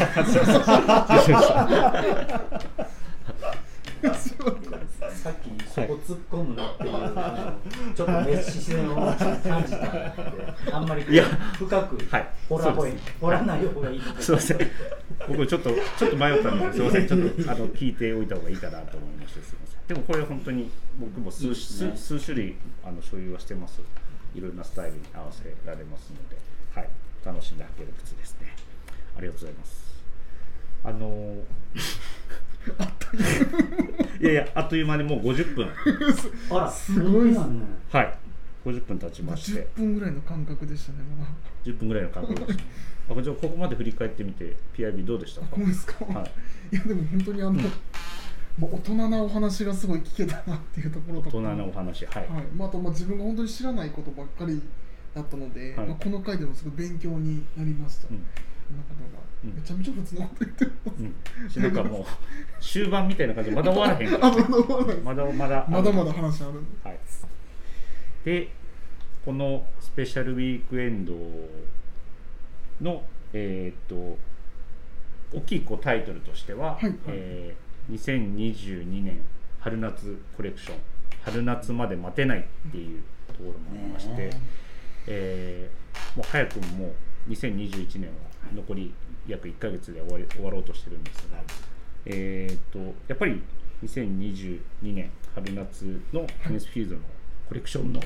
[4.69, 5.11] ました。
[5.11, 7.59] さっきそこ突っ込むなっていう、は
[7.93, 9.75] い、ちょっと熱視線を感じたので
[10.73, 11.27] あんまり深
[11.85, 11.99] く
[12.49, 14.59] 掘ら,、はい、掘らない方がいいすみません。
[15.29, 17.07] 僕ちょっとちょっと迷ったのですみません。
[17.09, 19.81] ちょっとあの聞いておいた方がいいかなと思いましてすみません。
[19.89, 23.81] でもこれ本当に僕も数ね、数数種類あの所有はしてます。
[24.35, 26.37] いろいろなスタイルに合わせられますので。
[26.37, 26.45] はい
[27.25, 28.55] 楽しんで履ける靴ですね。
[29.17, 29.81] ありがとうございます。
[30.85, 31.37] あの
[34.21, 35.69] いやいやあっという間にもう50分
[36.57, 37.63] あらすごいなね。
[37.91, 38.19] はい。
[38.65, 39.67] 50分経ちまして。
[39.77, 41.31] 10分ぐらいの感覚でしたねまだ。
[41.65, 42.65] 10分ぐらいの感覚でした
[43.15, 45.57] あじゃあここまで振り返ってみて PIB どうでしたか？
[45.57, 46.27] こうですか、は
[46.73, 47.69] い、いやでも本当にあの、うん、ま
[48.63, 52.45] あ、大人なお話がすごい聞けたなっていうところと大人なお話はい、はい。
[52.55, 54.63] まあ、あとまあ自分が本当に知らないことばっかり
[55.15, 58.25] だったので、はい、まあ、この回でもすごい勉強になりました、うん、
[58.77, 60.71] 中がめちゃめちゃ普通のこと言ってま
[61.51, 62.05] す、うん、なんかもう
[62.63, 64.11] 終盤みたいな感じでまだ終わらへん。
[64.11, 64.31] から
[65.03, 66.61] まだまだまだまだ話ある。
[66.85, 66.99] はい、
[68.25, 68.49] で
[69.25, 71.15] このスペシャルウィークエンド
[72.81, 73.03] の
[73.33, 74.19] えっ、と
[75.33, 79.21] 大きいこうタイトルとしては、はい、えー、2022年
[79.61, 80.77] 春夏コレクション。
[81.23, 84.31] 春夏まで待てないっていうところもありまして、
[85.13, 86.87] えー、もう早くもも
[87.27, 88.15] う2021年は
[88.55, 88.95] 残り
[89.27, 91.43] 約1か月で終わり終わろうとしてるんですが、
[92.07, 93.43] えーと、やっぱり
[93.85, 97.03] 2022年春夏のテニスフィールドの
[97.49, 98.01] コレクションの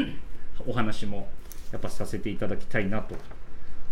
[0.66, 1.28] お話も
[1.70, 3.14] やっぱさせていただきたいなと,、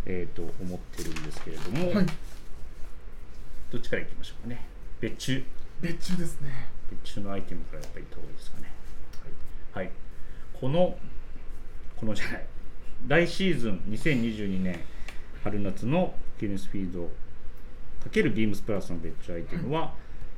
[0.06, 2.06] えー、と思ってるんですけれども、はい、
[3.70, 4.64] どっちからいきましょうかね。
[5.00, 5.44] 別注。
[5.82, 6.68] 別注ですね。
[6.90, 8.72] 別注のアイテムからやっぱりいった方がいいですかね。
[9.74, 9.92] はい、はい、
[10.54, 10.98] この
[11.96, 12.46] このじゃない
[13.08, 14.80] 来シーズン2022年
[15.42, 17.10] 春夏のケネスフィード
[18.10, 19.90] ×ビームスプラスの別注アイテムは、はい、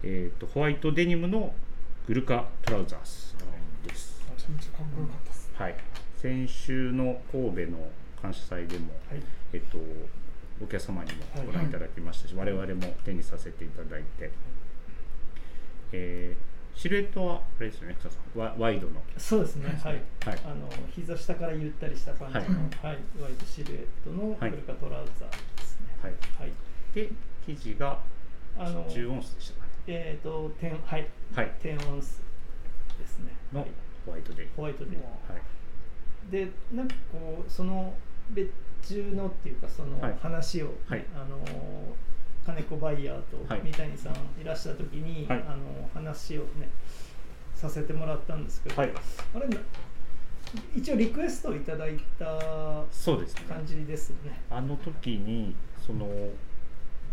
[0.04, 1.52] えーと、ホワイトデニムの
[2.06, 3.36] グルカトラウザース
[3.86, 4.22] です、
[5.54, 5.74] はい、
[6.16, 7.88] 先週の神戸の
[8.20, 9.78] 感謝祭でも、はい、えっと、
[10.62, 14.30] お客様にもご覧いただきましたし、はい、我々も手にさせていただいて、
[15.92, 19.02] えー、シルエットはあれですよね草さんワワイドの。
[19.16, 19.66] そうですね。
[19.82, 22.98] はい、はい、あの膝下からゆったりした感じの、はい。
[23.20, 26.52] ワイドシルエットのグルカトラウザーはい、はい、
[26.94, 27.10] で
[27.44, 27.98] 生地が
[28.56, 29.70] 10オンスでしたかね。
[29.88, 32.22] えっ、ー、と10はい、はい、10オンス
[32.96, 33.32] ですね。
[33.52, 33.66] の
[34.06, 35.02] ホワイトでホワイトで、は
[35.36, 37.92] い、でなんかこうその
[38.30, 38.52] 別
[38.84, 41.40] 注のっていうかその話を、はい、あの
[42.48, 46.70] 金子バイヤーと三谷さんいらした時に、はい、あの話をね
[47.54, 48.92] させてもらったんですけど、はい、
[49.34, 49.46] あれ
[50.74, 52.24] 一応リクエストをいただいた
[53.46, 54.40] 感じですね。
[54.48, 55.54] あの時に
[55.86, 56.08] その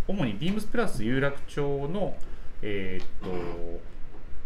[0.08, 2.16] 主にビームスプラス有楽町の、
[2.62, 3.82] えー、っと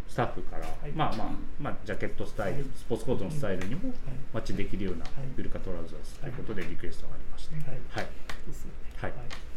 [0.08, 1.28] スタッフから、はい、まあまあ、
[1.60, 3.94] まあ、ジャケットスタイル、はい、スポーツコートのスタイルにも
[4.34, 5.06] マッチできるような
[5.38, 7.56] ビルカトラウザーズということでリクエストがありまして。
[7.56, 8.08] はい、
[8.48, 8.72] ですね。
[8.98, 9.49] はい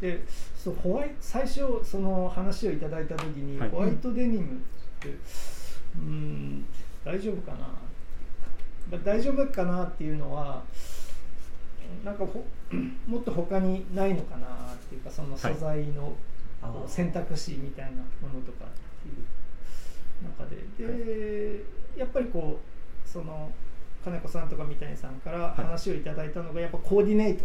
[0.00, 0.22] で
[0.56, 4.58] そうホワイ最初その話をいただいた時に、ホワイトデニムっ
[5.00, 5.14] て
[5.96, 6.66] うん
[7.04, 7.68] 大丈夫かな、ま
[8.94, 10.62] あ、大丈夫かなっていうのは
[12.04, 12.44] なんかほ
[13.06, 16.14] もっと他にないのかなっていうかその素材の
[16.86, 18.68] 選択肢みたいなものとかっ
[19.02, 19.24] ていう
[20.24, 21.56] 中で。
[21.56, 21.64] で、
[21.96, 22.60] やっぱりこ
[23.04, 23.50] うその
[24.06, 27.44] 金子さんとか三谷さんから話をいただいたのがやっぱコーディネート、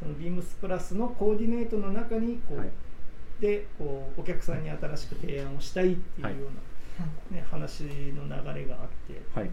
[0.00, 9.50] そのビームスプラスのコーディネートの中にこう、でこうお客さんに新しく提案をしたいっていうような、ね、話の流れがあって、はい、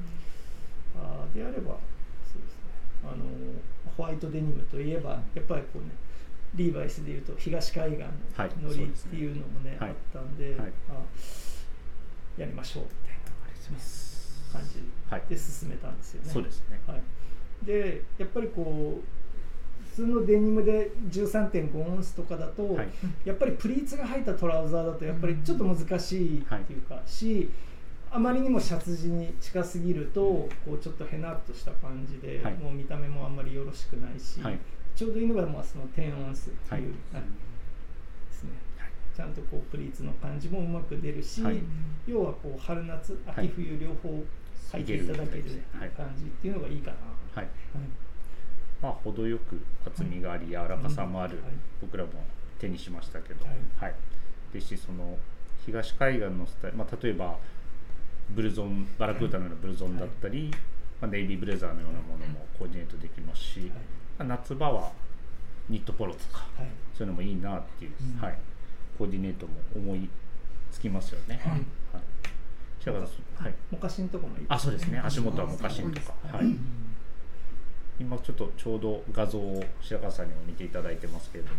[0.96, 1.76] あであれば
[3.04, 3.16] あの
[3.98, 5.90] ホワイトデニムといえばやっぱりこうね
[6.56, 8.00] リーバイスでいうと東海岸
[8.64, 10.94] のノリっていうのもね、はい、あったんで、はい、あ
[12.38, 14.09] やりましょうみたいな
[14.52, 16.30] 感じで進めたんですよね。
[16.32, 17.02] そうですね、はい、
[17.66, 19.20] でやっぱりこう
[19.90, 22.88] 普通のデニムで13.5オンスとかだと、はい、
[23.26, 27.50] やっぱりプリーツが入ったトラウザーだとやっぱりちょっと難しいっていうか、はい、し
[28.12, 30.22] あまりにもシャツ地に近すぎると
[30.66, 34.60] こうちょっとへなっとした感じで、はい、もう見た目もあんまりよろしくないし、はい、
[34.96, 36.88] ちょうどいいのがまあその低音数っていう、はい、で
[38.32, 38.52] すね、
[39.16, 41.44] ちゃんとこうプリーツの感じもうまく出るし、
[42.08, 44.24] 要はこう春夏秋冬両方
[44.72, 45.44] 履いていただける
[45.96, 47.42] 感じっていうのがいいかな。
[47.42, 47.48] はい。
[48.82, 51.40] まあ、程よく厚みがあり柔らかさもある、
[51.82, 52.12] 僕らも
[52.60, 53.96] 手にしましたけど、はい。
[54.54, 55.18] ですしその
[55.66, 57.38] 東海岸のスタイル、まあ、例えば
[58.32, 60.52] ブルゾンバラクータのようなブルゾンだったり、はい、
[61.02, 63.76] まあ、ネイビーブレザーのようなものもコーディネートできますし、はい、ま
[64.20, 64.92] あ、夏場は
[65.70, 66.68] ニットポロとか、はい、
[66.98, 68.38] そういうのもいいなっていう、うん、はい、
[68.98, 70.10] コーディネートも思い
[70.72, 71.42] つきますよね。
[72.86, 73.04] はいはい、
[73.44, 75.00] はい、モカシンとかもいい、ね、あそうですね。
[75.04, 76.56] 足元はモカシンとか、はい、
[78.00, 81.56] 今ちょっとちょうど画像を白川さんにも見ていただいてますけれども。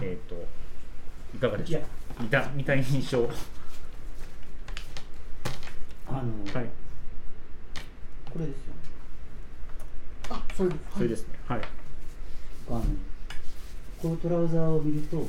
[0.00, 0.34] えっ、ー、と
[1.34, 1.82] いかがでしょう
[2.22, 3.28] 見た見た印象。
[6.08, 6.68] あの、はい、
[8.30, 8.74] これですよ
[10.30, 11.38] あそれでそれですね。
[11.46, 11.60] はい。
[12.68, 12.84] あの
[14.00, 15.28] このトラウザーを見るとなんで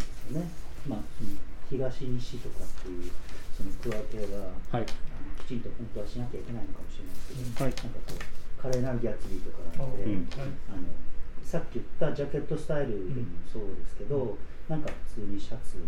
[0.00, 0.48] すよね。
[0.88, 1.30] まあその
[1.70, 3.10] 東西とかっていう
[3.54, 4.86] その区分けが、はい、
[5.46, 10.26] きちんと本当はしなきゃいけないのかもしれないですけど、はい、なんかこう華麗なるギャッツビーとかなので、うん。
[10.34, 10.88] はい、あの
[11.44, 14.36] さっき言ったジャケットスタイルでもそうですけど、うん、
[14.68, 15.78] なんか普通にシャツ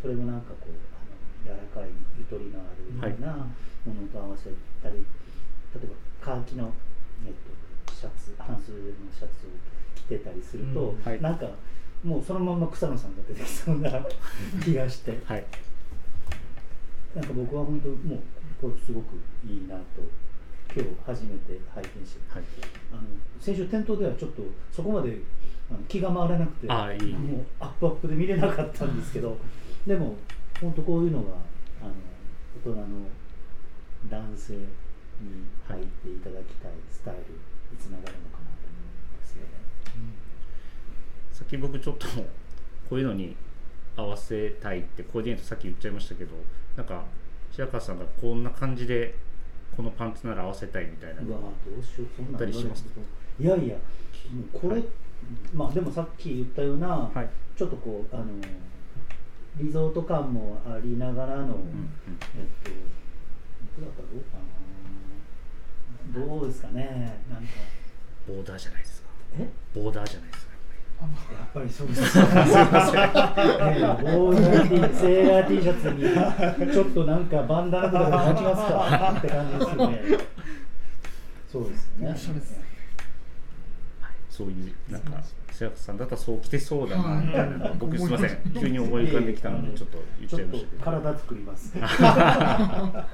[0.00, 0.74] そそれもなんかこう
[1.46, 3.46] あの柔らかいゆとりのあるような
[3.86, 4.50] ものと合わせ
[4.82, 6.72] たり、例えばカーキの、
[7.24, 7.32] えっ
[7.86, 9.54] と、シャツ半袖のシャツを
[9.94, 11.02] 着てたりすると、うん。
[11.04, 11.46] はい、なんか
[12.02, 13.90] もうそのまま草野さんが出てきそうな
[14.64, 15.44] 気がして、はい、
[17.14, 18.18] なんか僕は本当もう
[18.60, 19.82] これすごくいいなと
[20.74, 22.42] 今日初めて拝見して、はい、
[22.92, 23.02] あの
[23.38, 24.42] 先週店頭ではちょっと
[24.72, 25.18] そこまで
[25.70, 29.36] あの気が回らなくてあいいもうアップアップで見れなかったんですけど
[29.86, 30.16] でも
[30.60, 31.34] 本当こういうのが
[31.82, 31.92] あの
[32.64, 32.86] 大人の
[34.08, 34.60] 男性に
[35.68, 38.78] 入っていただきたいスタイルにつながるのかなと思
[39.12, 39.48] うんですよね。
[39.96, 42.06] うん、さっき僕ちょっと
[42.88, 43.36] こういうのに
[43.96, 46.30] 合わせたいってコーディネートさっき言っちゃいましたけど
[46.76, 47.04] なんか
[47.50, 49.14] 白川さんがこんな感じで
[49.76, 51.22] このパンツなら合わせたいみたいな。
[51.22, 52.84] うわどうしようそんなりします
[53.38, 53.44] い。
[53.44, 53.76] やいや
[54.52, 54.84] これ、はい、
[55.54, 58.26] まあでもさっき言ったような、はい、ちょっとこうあの
[59.56, 62.72] リゾート感もありながらの、うんうん、えっとい
[63.76, 64.42] くらかどうかな。
[66.14, 67.48] どうですかねなんか。
[68.26, 69.08] ボーダーじゃないですか。
[69.38, 69.48] え？
[69.74, 70.51] ボーダーじゃないですか
[71.02, 71.08] や
[71.44, 72.10] っぱりそうです。
[72.10, 72.56] すみません。
[74.02, 74.36] ボー
[74.94, 80.00] セーラー T シャツにちょっとなんかバンダナとかで巻きますかって感じですよね。
[81.50, 82.16] そうですね。
[84.30, 85.22] そういうなんか
[85.52, 90.84] 白川さんだったらそう着てそうだなみたいなの僕すみません急に思い浮かんできたのでちょっと言っちゃいましたけど。
[90.84, 91.74] 体作ります。
[91.78, 93.06] あ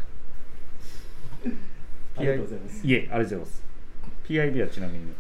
[2.20, 2.86] りがとうございます。
[2.86, 3.62] いえありがとうございます。
[4.28, 5.12] PIB はちなみに。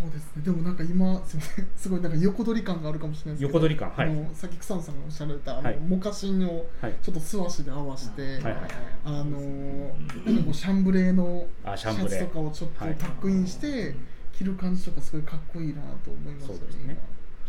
[0.00, 0.42] そうですね。
[0.44, 1.68] でもなんか今すみません。
[1.76, 3.90] すごいなんか横取り感があるかもしれないですけど横取り感。
[3.90, 4.08] はい。
[4.08, 6.66] あのさっき草野さんがおっしゃられたあの、はい、モカシンを
[7.02, 8.56] ちょっと素足で合わせて、はい、
[9.04, 9.24] あの
[10.24, 11.46] なんかシャンブレーの
[11.76, 13.94] シャツとかをちょっとタックインして、
[14.32, 16.50] 着る感じとかすごいかっこいいなと思います
[16.86, 16.96] ね。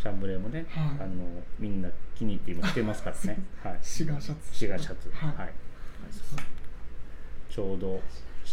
[0.01, 3.43] シャンブレーもね、はい、あのみんな気に入って今着てますからね。
[3.63, 3.79] はい。
[3.81, 4.55] シガーシャツ。
[4.55, 5.11] シガーシャツ。
[5.13, 5.35] はい。
[5.37, 5.49] はい、
[7.49, 8.01] ちょうど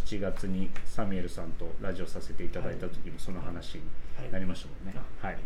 [0.05, 3.83] 7月にサミュエルさんとラジオさせていただいた時にその話に
[4.31, 5.01] なりましたもんね。
[5.21, 5.43] はい、はい、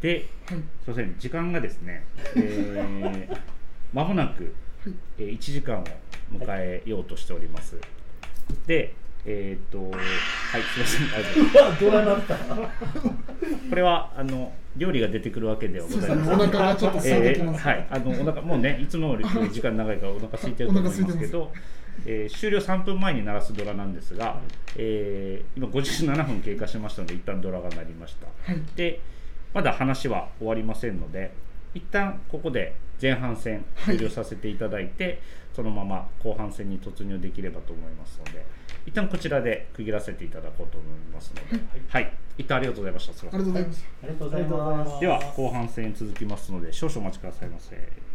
[0.00, 0.18] で、はい、
[0.48, 2.04] すみません時間がですね、
[2.36, 3.38] えー、
[3.92, 4.54] 間もなく、
[5.18, 5.84] えー、1時間を
[6.32, 7.76] 迎えようとしております。
[8.66, 8.94] で、
[9.26, 13.70] えっ、ー、と、はい、すみません、ありがとうございます。
[13.70, 16.34] これは、あの、料理が出てくるわけではございません。
[16.34, 21.52] お腹がちょっと空いてきます、えー、はい、あの、お腹、もうね、いつもより時間長いから、お腹空いてると思いますけど。
[22.06, 24.40] えー、終了3分前に鳴らすドラなんですが、
[24.76, 29.00] えー、今57分経過しましたので一旦ドラが鳴りました、はい、で
[29.52, 31.32] まだ話は終わりませんので
[31.74, 35.18] 一旦ここで前半戦終了させていただいて、はい、
[35.54, 38.44] そのまま後半戦に突入できればと思いますので
[38.86, 43.12] 一旦こちらで区切らせていただこうと思いますので、はい、はい、一旦ありがとうございました。
[43.12, 43.84] ありがとうございます。
[44.02, 45.00] ありがとうございます。
[45.00, 48.13] では後半戦続きますので少々お待ちくださいませ。